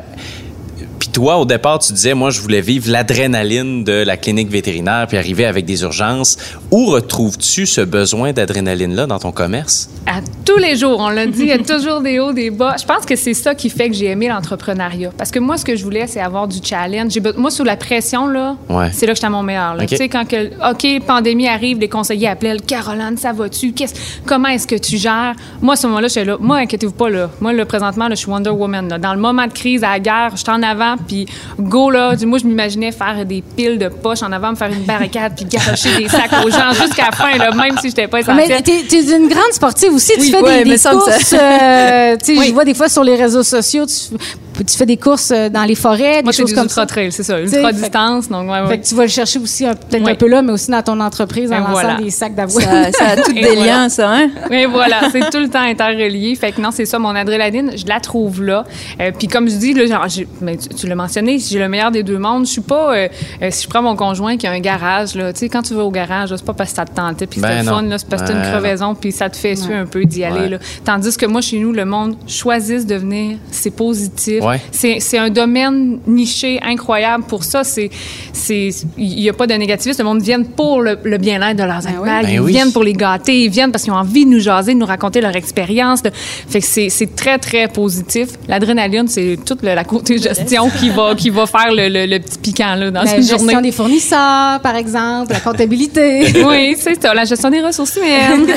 [0.99, 5.05] puis toi, au départ, tu disais, moi, je voulais vivre l'adrénaline de la clinique vétérinaire
[5.07, 6.37] puis arriver avec des urgences.
[6.71, 9.89] Où retrouves-tu ce besoin d'adrénaline-là dans ton commerce?
[10.05, 12.75] À tous les jours, on l'a dit, il y a toujours des hauts, des bas.
[12.79, 15.11] Je pense que c'est ça qui fait que j'ai aimé l'entrepreneuriat.
[15.17, 17.17] Parce que moi, ce que je voulais, c'est avoir du challenge.
[17.37, 18.89] Moi, sous la pression, là, Ouais.
[18.93, 19.75] c'est là que j'étais à mon meilleur.
[19.87, 23.71] Tu sais, quand que, OK, pandémie arrive, les conseillers appelaient, Caroline, ça va-tu?
[23.73, 25.33] Qu'est-ce- Comment est-ce que tu gères?
[25.61, 26.37] Moi, à ce moment-là, j'étais là.
[26.39, 27.29] Moi, inquiétez-vous pas, là.
[27.41, 28.87] Moi, là, présentement, là, je suis Wonder Woman.
[28.89, 28.97] là.
[28.97, 31.25] Dans le moment de crise, à la guerre, j'étais en avant, puis
[31.59, 32.15] go, là.
[32.25, 35.45] Moi, je m'imaginais faire des piles de poches en avant, me faire une barricade, puis
[35.45, 38.47] garocher des sacs aux gens jusqu'à la fin, là, même si j'étais pas essentielle.
[38.47, 40.13] Mais t'es, t'es une grande sportive aussi.
[40.17, 41.33] Oui, tu fais ouais, des, courses.
[41.33, 42.47] euh, tu Oui.
[42.47, 44.15] Je vois des fois sur les réseaux sociaux, tu,
[44.63, 46.81] tu fais des courses euh, dans les forêts, Moi, des c'est choses des comme ultra
[46.81, 46.85] ça.
[46.87, 48.29] trail, c'est ça, ultra fait- distance.
[48.29, 48.67] Donc, ouais, ouais.
[48.67, 50.81] Fait que tu vas le chercher aussi un- peut-être un peu là, mais aussi dans
[50.81, 51.95] ton entreprise, en lançant voilà.
[51.95, 52.63] des sacs d'avoine.
[52.63, 53.65] Ça, ça a tous Et des voilà.
[53.65, 54.29] liens, ça, hein?
[54.49, 56.35] Oui, voilà, c'est tout le temps interrelié.
[56.35, 58.63] Fait que non, c'est ça, mon adrénaline, je la trouve là.
[59.01, 61.69] Euh, puis comme je dis, là, genre, j'ai- mais tu, tu l'as mentionné, j'ai le
[61.69, 62.45] meilleur des deux mondes.
[62.45, 63.07] Je suis pas, euh,
[63.41, 65.73] euh, si je prends mon conjoint qui a un garage, là, tu sais, quand tu
[65.73, 67.75] vas au garage, là, c'est pas parce que ça te tentait puis que Ben non.
[67.75, 69.85] fun, là, c'est parce que t'as Ben une crevaison puis ça te fait suer un
[69.85, 70.39] peu d'y aller.
[70.41, 70.49] Ouais.
[70.49, 70.57] Là.
[70.85, 74.41] Tandis que moi, chez nous, le monde choisisse de venir, c'est positif.
[74.47, 74.61] Ouais.
[74.71, 77.63] C'est un domaine niché incroyable pour ça.
[77.63, 77.89] C'est,
[78.33, 80.01] c'est, il y a pas de négativisme.
[80.01, 82.03] Le monde vient pour le, le bien-être de leurs Ben animaux.
[82.03, 82.09] oui.
[82.23, 82.51] Ben ils oui.
[82.51, 84.85] viennent pour les gâter, ils viennent parce qu'ils ont envie de nous jaser, de nous
[84.85, 86.01] raconter leur expérience.
[86.03, 88.29] de- Fait que c'est, c'est très, très positif.
[88.47, 92.19] L'adrénaline, c'est toute le- la côté gestion qui va, qui va faire le, le- le
[92.19, 93.61] petit piquant là, dans La une gestion journée.
[93.61, 96.33] des fournisseurs, par exemple, la comptabilité.
[96.47, 98.47] Oui, c'est ça, la gestion des ressources humaines.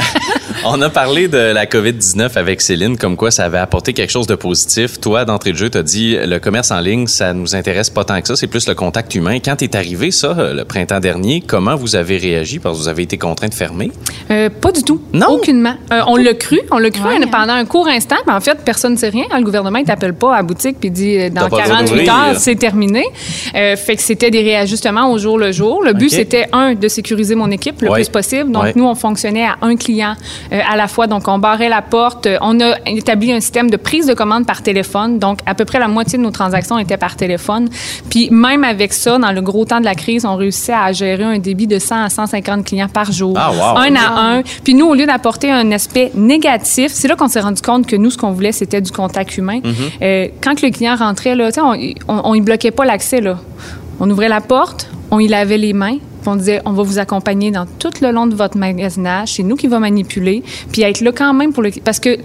[0.64, 4.26] On a parlé de la COVID-19 avec Céline, comme quoi ça avait apporté quelque chose
[4.26, 5.00] de positif.
[5.00, 8.04] Toi, d'entrée de jeu, tu as dit le commerce en ligne, ça nous intéresse pas
[8.04, 9.38] tant que ça, c'est plus le contact humain.
[9.44, 12.58] Quand est arrivé ça, euh, le printemps dernier, comment vous avez réagi?
[12.58, 13.90] Parce que vous avez été contraint de fermer?
[14.30, 15.00] Euh, pas du tout.
[15.12, 15.28] Non?
[15.30, 15.74] Aucunement.
[15.92, 16.60] Euh, on l'a cru.
[16.70, 17.28] On l'a cru Ouais, hein.
[17.30, 19.24] pendant un court instant, mais en fait, personne ne sait rien.
[19.36, 21.62] Le gouvernement, il t'appelle pas à la boutique puis dit euh, dans T'as pas le
[21.64, 22.14] droit 48 d'ouvrir.
[22.14, 23.04] heures, c'est terminé.
[23.54, 25.82] Euh, fait que c'était des réajustements au jour le jour.
[25.84, 27.96] Le but, c'était, un, de sécuriser mon équipe le Ouais.
[28.02, 28.50] plus possible.
[28.52, 28.72] Donc, Ouais.
[28.76, 30.14] nous, on fonctionnait à un client
[30.52, 31.06] euh, à la fois.
[31.06, 32.28] Donc, on barrait la porte.
[32.40, 35.15] On a établi un système de prise de commande par téléphone.
[35.18, 37.68] Donc, à peu près la moitié de nos transactions étaient par téléphone.
[38.10, 41.24] Puis, même avec ça, dans le gros temps de la crise, on réussissait à gérer
[41.24, 43.34] un débit de 100 à 150 clients par jour.
[43.36, 43.78] Ah, wow.
[43.78, 44.42] Un à un.
[44.64, 47.96] Puis nous, au lieu d'apporter un aspect négatif, c'est là qu'on s'est rendu compte que
[47.96, 49.60] nous, ce qu'on voulait, c'était du contact humain.
[50.02, 53.20] Euh, quand le client rentrait, là, tu sais, on, y bloquait pas l'accès.
[53.20, 53.38] Là.
[54.00, 56.98] On ouvrait la porte, on y lavait les mains, puis on disait, on va vous
[56.98, 59.34] accompagner dans tout le long de votre magasinage.
[59.34, 62.18] C'est nous qui va manipuler, puis être là quand même pour le parce que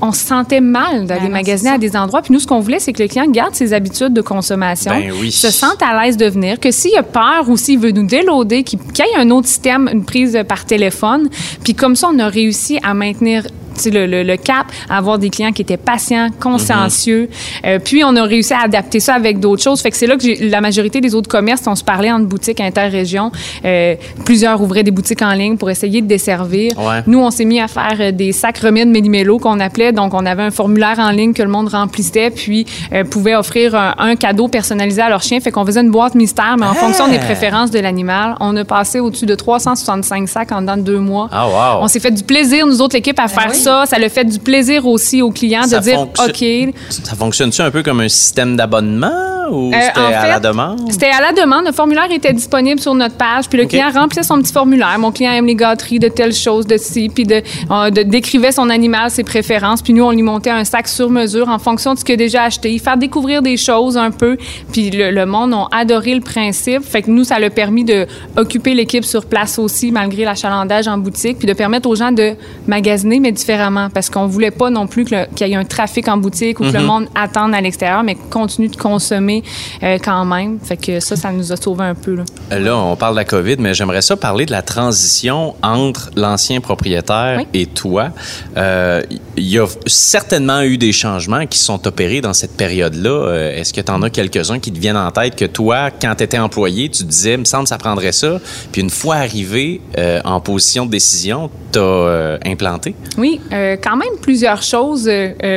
[0.00, 2.22] on se sentait mal d'aller Ben magasiner à des endroits.
[2.22, 5.12] Puis nous, ce qu'on voulait, c'est que le client garde ses habitudes de consommation, Ben
[5.20, 5.32] oui.
[5.32, 8.62] se sente à l'aise de venir, que s'il a peur ou s'il veut nous déloader,
[8.62, 11.28] qu'il qu'il y ait un autre système, une prise par téléphone.
[11.64, 13.46] Puis comme ça, on a réussi à maintenir
[13.86, 17.28] le, le, le, cap, avoir des clients qui étaient patients, consciencieux.
[17.64, 19.80] Euh, puis, on a réussi à adapter ça avec d'autres choses.
[19.80, 22.60] Fait que c'est là que la majorité des autres commerces, on se parlait entre boutiques
[22.60, 23.30] interrégions.
[23.64, 26.72] Euh, plusieurs ouvraient des boutiques en ligne pour essayer de desservir.
[26.78, 27.02] Ouais.
[27.06, 29.92] Nous, on s'est mis à faire euh, des sacs remèdes méli-mélo qu'on appelait.
[29.92, 33.74] Donc, on avait un formulaire en ligne que le monde remplissait, puis euh, pouvait offrir
[33.74, 35.40] un, un cadeau personnalisé à leur chien.
[35.40, 38.36] Fait qu'on faisait une boîte mystère, mais en fonction des préférences de l'animal.
[38.40, 41.28] On a passé au-dessus de 365 sacs en dedans de deux mois.
[41.32, 41.82] Ah, wow.
[41.84, 43.86] On s'est fait du plaisir, nous autres, l'équipe, à faire ça.
[43.86, 47.70] Ça le fait du plaisir aussi aux clients Ça de dire, OK, Ça fonctionne-tu un
[47.70, 49.35] peu comme un système d'abonnement?
[49.50, 50.80] Ou euh, c'était en à la demande?
[50.90, 51.66] C'était à la demande.
[51.66, 53.48] Le formulaire était disponible sur notre page.
[53.48, 54.96] Puis le client remplissait son petit formulaire.
[54.98, 57.08] Mon client aime les gâteries de telle chose, de ci.
[57.14, 59.82] Puis de, euh, de- décrivait son animal, ses préférences.
[59.82, 62.16] Puis nous, on lui montait un sac sur mesure en fonction de ce qu'il a
[62.16, 62.76] déjà acheté.
[62.78, 64.36] Faire découvrir des choses un peu.
[64.72, 66.82] Puis le, le monde a adoré le principe.
[66.82, 68.06] Fait que nous, ça l'a permis de
[68.36, 71.38] occuper l'équipe sur place aussi, malgré l'achalandage en boutique.
[71.38, 72.34] Puis de permettre aux gens de
[72.66, 73.88] magasiner, mais différemment.
[73.92, 76.76] Parce qu'on voulait pas non plus qu'il y ait un trafic en boutique ou que
[76.76, 79.35] le monde attende à l'extérieur, mais continue de consommer
[79.82, 80.58] euh, quand même.
[80.62, 82.14] Fait que ça, ça nous a sauvé un peu.
[82.16, 82.24] Là.
[82.58, 86.60] Là, on parle de la COVID, mais j'aimerais ça parler de la transition entre l'ancien
[86.60, 87.46] propriétaire Oui.
[87.54, 88.10] et toi.
[88.56, 89.02] Euh,
[89.36, 93.10] Il y a certainement eu des changements qui sont opérés dans cette période-là.
[93.10, 96.14] Euh, Est-ce que tu en as quelques-uns qui te viennent en tête que toi, quand
[96.16, 98.38] tu étais employé, tu te disais, me semble que ça prendrait ça.
[98.72, 102.94] Puis une fois arrivé euh, en position de décision, tu as implanté?
[103.18, 103.40] Oui,
[103.82, 105.10] quand même plusieurs choses.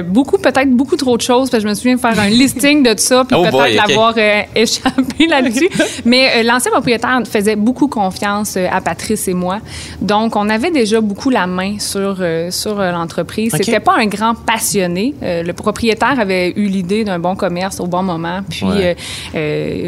[0.07, 2.83] beaucoup, peut-être beaucoup trop de choses, parce que je me souviens de faire un listing
[2.83, 3.88] de ça, puis Oh peut-être ok.
[3.88, 5.69] l'avoir euh, échappé là-dessus.
[6.05, 9.60] Mais euh, l'ancien propriétaire faisait beaucoup confiance euh, à Patrice et moi.
[10.01, 13.53] Donc, on avait déjà beaucoup la main sur, euh, sur l'entreprise.
[13.53, 13.62] Ok.
[13.63, 15.13] C'était pas un grand passionné.
[15.21, 18.41] Le propriétaire avait eu l'idée d'un bon commerce au bon moment.
[18.49, 18.95] Puis, Ouais.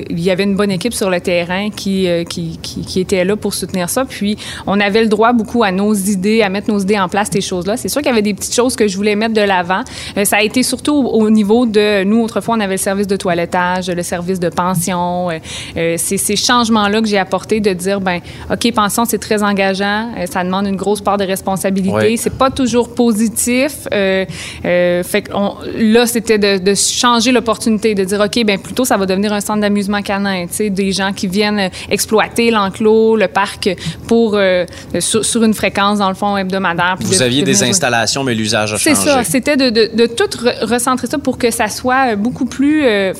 [0.09, 3.35] il y avait une bonne équipe sur le terrain qui, qui, qui, qui était là
[3.35, 4.05] pour soutenir ça.
[4.05, 7.29] Puis, on avait le droit beaucoup à nos idées, à mettre nos idées en place,
[7.31, 7.77] ces choses-là.
[7.77, 9.81] C'est sûr qu'il y avait des petites choses que je voulais mettre de l'avant.
[10.23, 12.03] Ça a été surtout au, au niveau de...
[12.03, 15.29] Nous, autrefois, on avait le service de toilettage, le service de pension.
[15.29, 15.39] Euh,
[15.77, 18.19] euh, c'est ces changements-là que j'ai apportés de dire, ben
[18.51, 20.09] OK, pension, c'est très engageant.
[20.17, 21.91] Euh, ça demande une grosse part de responsabilité.
[21.95, 22.15] Ouais.
[22.17, 23.87] C'est pas toujours positif.
[23.93, 24.25] Euh,
[24.65, 28.85] euh, fait que on- là, c'était de, de changer l'opportunité, de dire, OK, ben plutôt,
[28.85, 30.45] ça va devenir un centre d'amusement canin.
[30.47, 33.69] Tu sais, des gens qui viennent exploiter l'enclos, le parc
[34.07, 34.37] pour,
[34.99, 36.95] sur, sur une fréquence, dans le fond, hebdomadaire.
[36.99, 39.09] Vous de- aviez de des installations, mais l'usage a C'est changé.
[39.09, 39.23] ça.
[39.23, 43.13] C'était de, tout re- recentrer ça pour que ça soit beaucoup plus euh,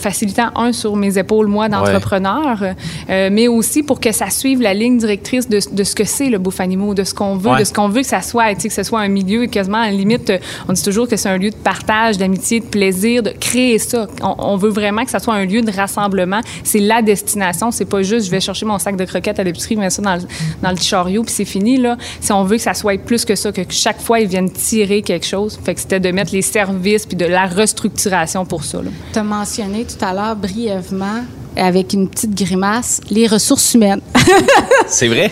[0.56, 2.64] un, sur mes épaules, moi, d'entrepreneur,
[3.10, 6.30] euh, mais aussi pour que ça suive la ligne directrice de, de ce que c'est
[6.30, 7.60] le bouffe animaux, de ce qu'on veut, Ouais.
[7.60, 9.80] de ce qu'on veut que ça soit, tu sais, que ce soit un milieu quasiment,
[9.80, 10.38] à la limite, euh,
[10.70, 14.08] on dit toujours que c'est un lieu de partage, d'amitié, de plaisir, de créer ça.
[14.22, 16.42] On, on veut vraiment que ça soit un lieu de rassemblement.
[16.64, 17.72] C'est la destination.
[17.72, 20.16] C'est pas juste, je vais chercher mon sac de croquettes à l'épicerie, mettre ça dans
[20.16, 20.22] le,
[20.62, 21.98] dans le chariot, puis c'est fini, là.
[22.20, 25.02] Si on veut que ça soit plus que ça, que chaque fois, ils viennent tirer
[25.02, 25.60] quelque chose.
[25.64, 28.80] Fait que c'était de mettre les services puis de la restructuration pour ça.
[29.14, 31.24] Tu as mentionné tout à l'heure brièvement,
[31.56, 34.02] avec une petite grimace, les ressources humaines.
[34.88, 35.32] C'est vrai?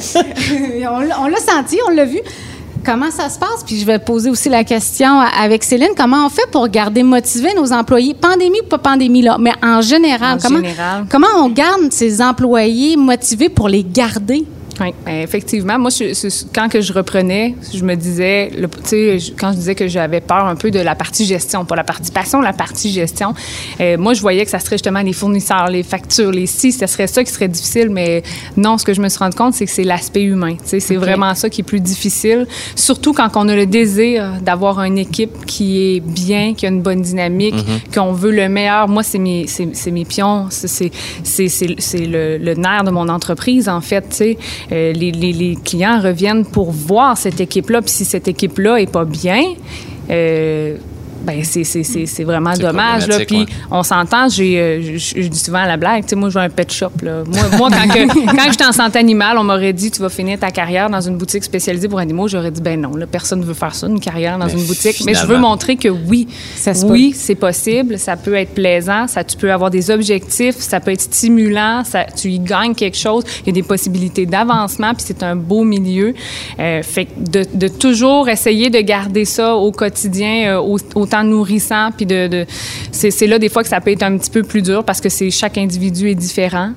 [0.89, 2.19] on l'a on l'a senti, on l'a vu.
[2.85, 3.63] Comment ça se passe?
[3.65, 5.89] Puis je vais poser aussi la question avec Céline.
[5.97, 8.13] Comment on fait pour garder motivés nos employés?
[8.13, 10.37] Pandémie ou pas pandémie, là, mais en général.
[10.37, 11.05] En comment, général.
[11.09, 14.45] comment on garde ces employés motivés pour les garder?
[14.81, 15.77] Oui, ben, effectivement.
[15.77, 19.87] Moi, je- quand que je reprenais, je me disais, tu sais, quand je disais que
[19.87, 23.33] j'avais peur un peu de la partie gestion, pas la partie passion, la partie gestion,
[23.81, 26.87] euh, moi, je voyais que ça serait justement les fournisseurs, les factures, les si, ce
[26.87, 28.23] serait ça qui serait difficile, mais
[28.55, 30.53] non, ce que je me suis rendu compte, c'est que c'est l'aspect humain.
[30.53, 34.33] Tu sais, c'est vraiment ça qui est plus difficile, surtout quand on a le désir
[34.41, 37.55] d'avoir une équipe qui est bien, qui a une bonne dynamique,
[37.93, 38.87] qu'on veut le meilleur.
[38.87, 40.91] Moi, c'est mes, c'est, c'est mes pions, c'est-
[41.23, 44.01] c'est le, le nerf de mon entreprise, en fait.
[44.09, 44.37] tu sais.
[44.71, 48.91] Euh, les, les- les clients reviennent pour voir cette équipe-là, puis si cette équipe-là est
[48.91, 49.41] pas bien,
[50.09, 50.77] euh,
[51.29, 53.07] ben c'est, c'est, c'est, c'est vraiment dommage.
[53.07, 53.19] Là.
[53.25, 53.45] Puis ouais.
[53.71, 56.43] on s'entend, j'ai, euh, je, dis souvent à la blague, tu sais, moi, je veux
[56.43, 56.89] un pet shop.
[57.03, 57.23] Là.
[57.27, 60.39] Moi, moi quand, que- quand j'étais en santé animale, on m'aurait dit, tu vas finir
[60.39, 62.27] ta carrière dans une boutique spécialisée pour animaux.
[62.27, 64.65] J'aurais dit, ben non, là, personne ne veut faire ça, une carrière dans Mais une
[64.65, 65.03] boutique.
[65.05, 69.07] Mais je veux montrer que oui, Ça se oui, c'est possible, ça peut être plaisant,
[69.07, 72.97] ça, tu peux avoir des objectifs, ça peut être stimulant, ça, tu y gagnes quelque
[72.97, 76.13] chose, il y a des possibilités d'avancement, puis c'est un beau milieu.
[76.59, 80.77] Euh, fait que de, de toujours essayer de garder ça au quotidien, euh, au-
[81.19, 82.45] autant nourrissant, puis de, de-
[82.91, 85.01] c'est, c'est là des fois que ça peut être un petit peu plus dur parce
[85.01, 86.71] que c'est chaque individu est différent.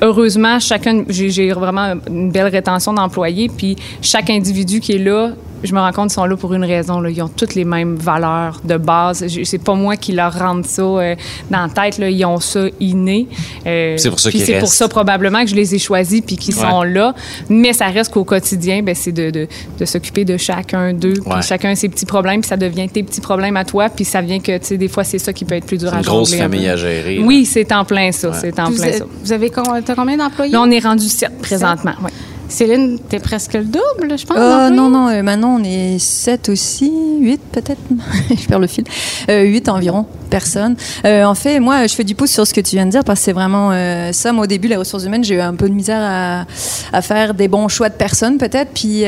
[0.00, 5.32] Heureusement, chacun, j'ai, j'ai vraiment une belle rétention d'employés, puis chaque individu qui est là
[5.62, 7.00] je me rends compte qu'ils sont là pour une raison.
[7.00, 7.10] Là.
[7.10, 9.24] Ils ont toutes les mêmes valeurs de base.
[9.44, 11.14] C'est pas moi qui leur rentre ça euh,
[11.50, 11.98] dans la tête.
[11.98, 12.08] Là.
[12.10, 13.26] Ils ont ça inné.
[13.66, 16.20] Euh, C'est pour ça puis qu'ils c'est pour ça probablement que je les ai choisis
[16.20, 16.68] puis qu'ils Ouais.
[16.70, 17.14] sont là.
[17.48, 19.48] Mais ça reste qu'au quotidien, ben, c'est de, de,
[19.78, 21.14] de s'occuper de chacun d'eux.
[21.26, 21.42] Ouais.
[21.42, 22.40] chacun ses petits problèmes.
[22.40, 23.88] Puis ça devient tes petits problèmes à toi.
[23.88, 25.92] Puis ça vient que, tu sais, des fois, c'est ça qui peut être plus dur
[25.92, 27.16] à une grosse famille à gérer.
[27.18, 27.24] là.
[27.24, 28.32] Oui, c'est en plein ça.
[28.34, 29.04] C'est en Vous, plein ça.
[29.24, 30.56] vous avez combien d'employés?
[30.56, 31.30] On est rendu sept?
[31.40, 31.92] présentement.
[32.04, 32.10] ouais.
[32.52, 34.36] Céline, t'es presque le double, je pense.
[34.36, 37.80] Euh, non, non, euh, maintenant on est 7 aussi, 8 peut-être,
[38.30, 38.84] je perds le fil,
[39.30, 40.76] euh, 8 environ personnes.
[41.04, 43.04] Euh, en fait, moi, je fais du pouce sur ce que tu viens de dire
[43.04, 44.32] parce que c'est vraiment euh, ça.
[44.32, 46.44] Moi, au début, les ressources humaines, j'ai eu un peu de misère à,
[46.92, 48.70] à faire des bons choix de personnes peut-être.
[48.74, 49.04] Puis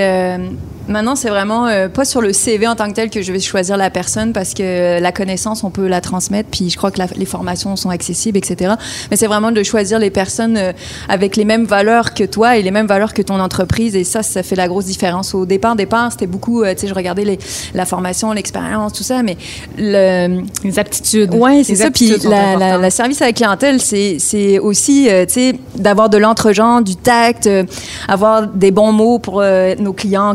[0.88, 3.40] maintenant, c'est vraiment euh, pas sur le CV en tant que tel que je vais
[3.40, 6.48] choisir la personne parce que la connaissance, on peut la transmettre.
[6.50, 8.74] Puis je crois que la- les formations sont accessibles, etc.
[9.10, 10.72] Mais c'est vraiment de choisir les personnes euh,
[11.08, 13.96] avec les mêmes valeurs que toi et les mêmes valeurs que ton entreprise.
[13.96, 15.34] Et ça, ça fait la grosse différence.
[15.34, 17.38] Au départ, départ, c'était beaucoup, euh, tu sais, je regardais les,
[17.74, 19.36] la formation, l'expérience, tout ça, mais
[19.78, 21.34] le, Les aptitudes.
[21.34, 21.90] Ouais, c'est ça.
[21.90, 26.16] Puis la, la, la service à la clientèle, c'est aussi, euh, tu sais, d'avoir de
[26.18, 27.64] l'entre-gens, du tact, euh,
[28.08, 30.34] avoir des bons mots pour euh, nos clients,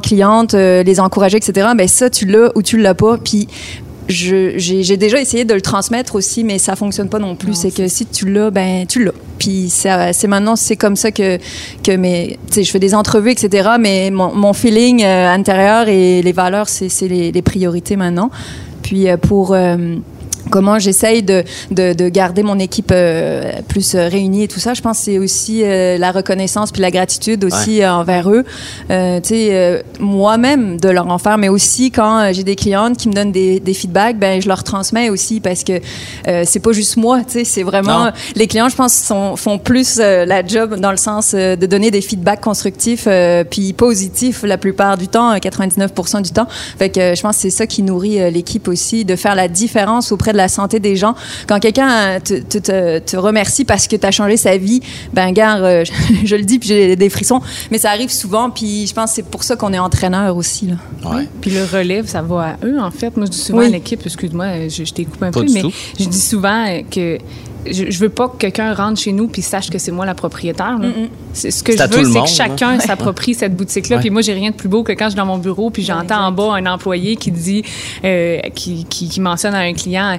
[0.54, 1.68] euh, les encourager, etc.
[1.76, 3.18] Ben ça, tu l'as ou tu l'as pas.
[3.18, 3.48] Puis
[4.10, 7.54] j'ai déjà essayé de le transmettre aussi, mais ça fonctionne pas non plus.
[7.54, 9.14] C'est que si tu l'as, ben tu l'as.
[9.38, 11.38] Puis c'est maintenant, c'est comme ça que,
[11.84, 13.70] que mes, je fais des entrevues, etc.
[13.80, 18.32] Mais mon, mon feeling euh, intérieur et les valeurs, c'est c'est les, les priorités maintenant.
[18.82, 19.96] Puis euh, pour euh,
[20.50, 24.74] comment j'essaye de, de, de garder mon équipe euh, plus euh, réunie et tout ça,
[24.74, 28.44] je pense que c'est aussi euh, la reconnaissance puis la gratitude aussi euh, envers eux.
[28.92, 32.98] Euh, tu sais, euh, moi-même de leur en faire, mais aussi quand j'ai des clientes
[32.98, 35.80] qui me donnent des, des feedbacks, ben je leur transmets aussi parce que
[36.28, 38.12] euh, c'est pas juste moi, tu sais, c'est vraiment Non.
[38.36, 41.92] les clients, je pense, sont, font plus euh, la job dans le sens de donner
[41.92, 46.48] des feedbacks constructifs euh, puis positifs la plupart du temps, euh, 99% du temps.
[46.78, 49.48] Fait que euh, je pense que c'est ça qui nourrit l'équipe aussi, de faire la
[49.48, 51.16] différence auprès de la santé des gens.
[51.48, 54.82] Quand quelqu'un euh, te, te, te, te remercie parce que tu as changé sa vie,
[55.14, 55.92] ben gars, euh, je,
[56.26, 59.16] je le dis puis j'ai des frissons, mais ça arrive souvent puis je pense que
[59.18, 60.76] c'est pour ça qu'on est entraîneur aussi là.
[61.10, 61.28] Ouais.
[61.42, 63.16] Puis le relève, ça va à eux, en fait.
[63.18, 63.66] Moi, je dis souvent Oui.
[63.68, 65.72] à l'équipe, excuse-moi, je, je t'ai coupé un Pas peu, mais tout.
[66.00, 67.18] je dis souvent que
[67.70, 70.16] je, je veux pas que quelqu'un rentre chez nous puis sache que c'est moi la
[70.16, 70.78] propriétaire.
[71.34, 72.80] C'est ce que je veux, c'est que chacun là.
[72.80, 73.98] s'approprie cette boutique-là.
[74.00, 75.84] Puis moi, j'ai rien de plus beau que quand je suis dans mon bureau puis
[75.84, 77.64] j'entends en bas un employé qui dit,
[78.06, 80.18] euh, qui, qui, qui mentionne à un client, euh,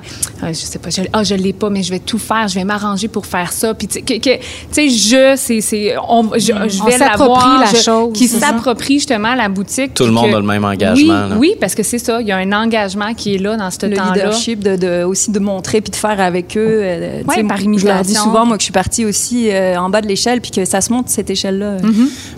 [0.48, 2.64] je sais pas, je, ah, je l'ai pas, mais je vais tout faire, je vais
[2.64, 3.74] m'arranger pour faire ça.
[3.74, 4.42] Puis tu sais, que- que- tu
[4.72, 8.94] sais, je, c'est, c'est, on, je, je On vais l'avoir, la je- chose, qui s'approprie
[8.94, 9.94] justement la boutique.
[9.94, 10.94] Tout le monde que- a le même engagement,
[11.24, 11.36] Oui, là.
[11.38, 12.20] oui, parce que c'est ça.
[12.20, 14.14] Il y a un engagement qui est là dans ce le temps-là.
[14.14, 17.64] leadership de, de- aussi de montrer puis de faire avec eux euh, Ouais, par je
[17.64, 18.22] leur dis imitation.
[18.24, 20.80] souvent moi que je suis partie aussi euh, en bas de l'échelle puis que ça
[20.80, 21.76] se monte cette échelle là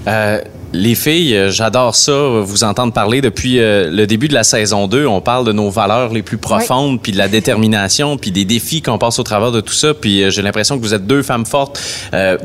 [0.08, 0.40] Euh,
[0.72, 3.20] les filles, euh, j'adore ça, vous entendre parler.
[3.20, 6.38] Depuis euh, le début de la saison 2, on parle de nos valeurs les plus
[6.38, 9.94] profondes, puis de la détermination, puis des défis qu'on passe au travers de tout ça.
[9.94, 11.80] Puis euh, j'ai l'impression que vous êtes deux femmes fortes.
[12.14, 12.36] euh,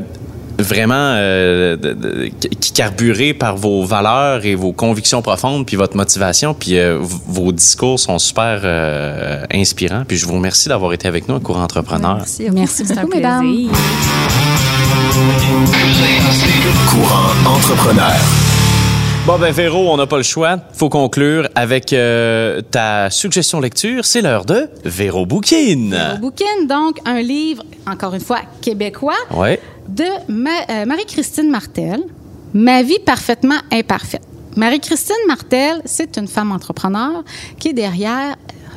[0.60, 5.96] vraiment euh, de- de- qui carburées par vos valeurs et vos convictions profondes puis votre
[5.96, 11.06] motivation puis euh, vos discours sont super euh, inspirants puis je vous remercie d'avoir été
[11.06, 12.16] avec nous à Cours Entrepreneur.
[12.16, 12.48] merci.
[12.52, 13.68] Merci un beaucoup, mesdames.
[17.78, 18.12] Entrepreneur.
[19.24, 20.56] Bon ben Véro, on n'a pas le choix.
[20.72, 24.04] Faut conclure avec euh, ta suggestion lecture.
[24.04, 25.96] C'est l'heure de Véro Bouquine.
[26.14, 29.60] Au bouquin, donc, un livre, encore une fois, québécois, Ouais.
[29.88, 32.00] de Ma- euh, Marie-Christine Martel,
[32.54, 34.22] Ma vie parfaitement imparfaite.
[34.56, 37.22] Marie-Christine Martel, c'est une femme entrepreneur
[37.60, 38.34] qui est derrière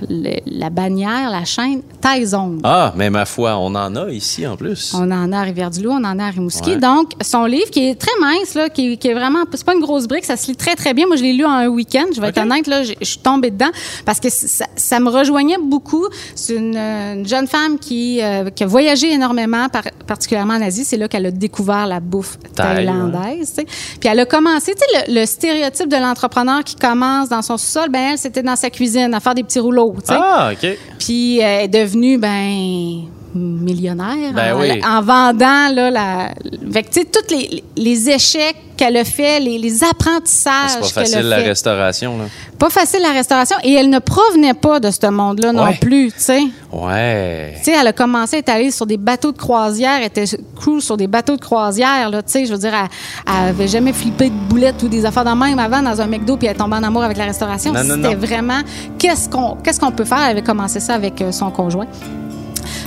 [0.10, 2.60] le- la bannière, la chaîne Taizone.
[2.64, 4.94] Ah, mais ma foi, on en a ici en plus.
[4.96, 6.72] On en a à Rivière-du-Loup, on en a à Rimouski.
[6.72, 6.78] Ouais.
[6.78, 9.82] Donc, son livre qui est très mince, là, qui, qui est vraiment, c'est pas une
[9.82, 11.08] grosse brique, ça se lit très, très bien.
[11.08, 12.06] Moi, je l'ai lu en un week-end.
[12.16, 13.72] Je vais être honnête, là, je je suis tombée dedans
[14.06, 16.06] parce que ça, ça me rejoignait beaucoup.
[16.36, 20.62] C'est une, euh, une jeune femme qui, euh, qui a voyagé énormément, par- particulièrement en
[20.62, 20.84] Asie.
[20.86, 23.54] C'est là qu'elle a découvert la bouffe Thaï, thaïlandaise.
[24.00, 27.58] Puis elle a commencé, tu sais, le, le stéréotype de l'entrepreneur qui commence dans son
[27.58, 30.78] sous-sol, ben elle, c'était dans sa cuisine, à faire des petits rouleaux, Ah, OK.
[31.00, 34.82] Puis euh, elle est devenue, ben millionnaire Ben en, oui.
[34.86, 36.30] en vendant là la
[36.72, 41.18] fait que, tous les, les échecs qu'elle a fait les, les apprentissages C'est pas facile
[41.20, 42.24] a la restauration là.
[42.58, 46.20] pas facile la restauration et elle ne provenait pas de ce monde-là non plus tu
[46.20, 46.42] sais
[46.74, 47.54] Ouais.
[47.58, 50.24] tu sais, elle a commencé à être allée sur des bateaux de croisière, elle était
[50.56, 52.88] crew sur des bateaux de croisière, là, tu sais, je veux dire, elle,
[53.28, 56.38] elle avait jamais flippé de boulettes ou des affaires de même avant dans un McDo,
[56.38, 57.74] puis elle est tombée en amour avec la restauration.
[57.74, 58.62] Non, non, C'était vraiment,
[58.98, 60.20] qu'est-ce qu'on qu'est-ce qu'on peut faire?
[60.24, 61.88] Elle avait commencé ça avec euh, son conjoint.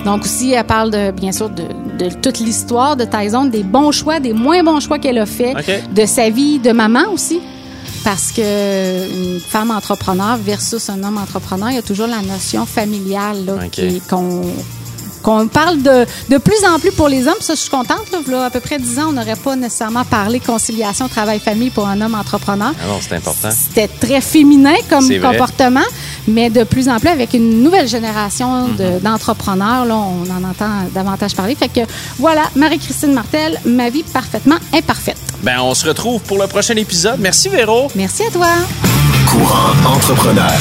[0.05, 1.65] Donc aussi, elle parle de, bien sûr de,
[1.99, 5.55] de toute l'histoire de Tyson, des bons choix, des moins bons choix qu'elle a fait,
[5.93, 7.41] de sa vie de maman aussi.
[8.03, 12.67] parce que une femme entrepreneur versus un homme entrepreneur, il y a toujours la notion
[12.67, 14.43] familiale là, qui- qu'on
[15.25, 17.35] qu'on parle de, de plus en plus pour les hommes.
[17.41, 18.05] Ça, je suis contente.
[18.29, 22.01] Là, à peu près 10 ans, on n'aurait pas nécessairement parlé conciliation travail-famille pour un
[22.01, 22.73] homme entrepreneur.
[22.81, 23.49] Ah non, c'est important.
[23.51, 25.81] C'était très féminin comme comportement,
[26.29, 28.77] mais de plus en plus avec une nouvelle génération Mhm.
[28.77, 31.55] de- d'entrepreneurs, là, on en entend davantage parler.
[31.55, 31.81] Fait que
[32.19, 35.17] voilà, Marie-Christine Martel, ma vie parfaitement imparfaite.
[35.43, 37.17] Ben, on se retrouve pour le prochain épisode.
[37.19, 37.89] Merci, Véro.
[37.95, 38.49] Merci à toi.
[39.27, 40.53] Courant entrepreneur.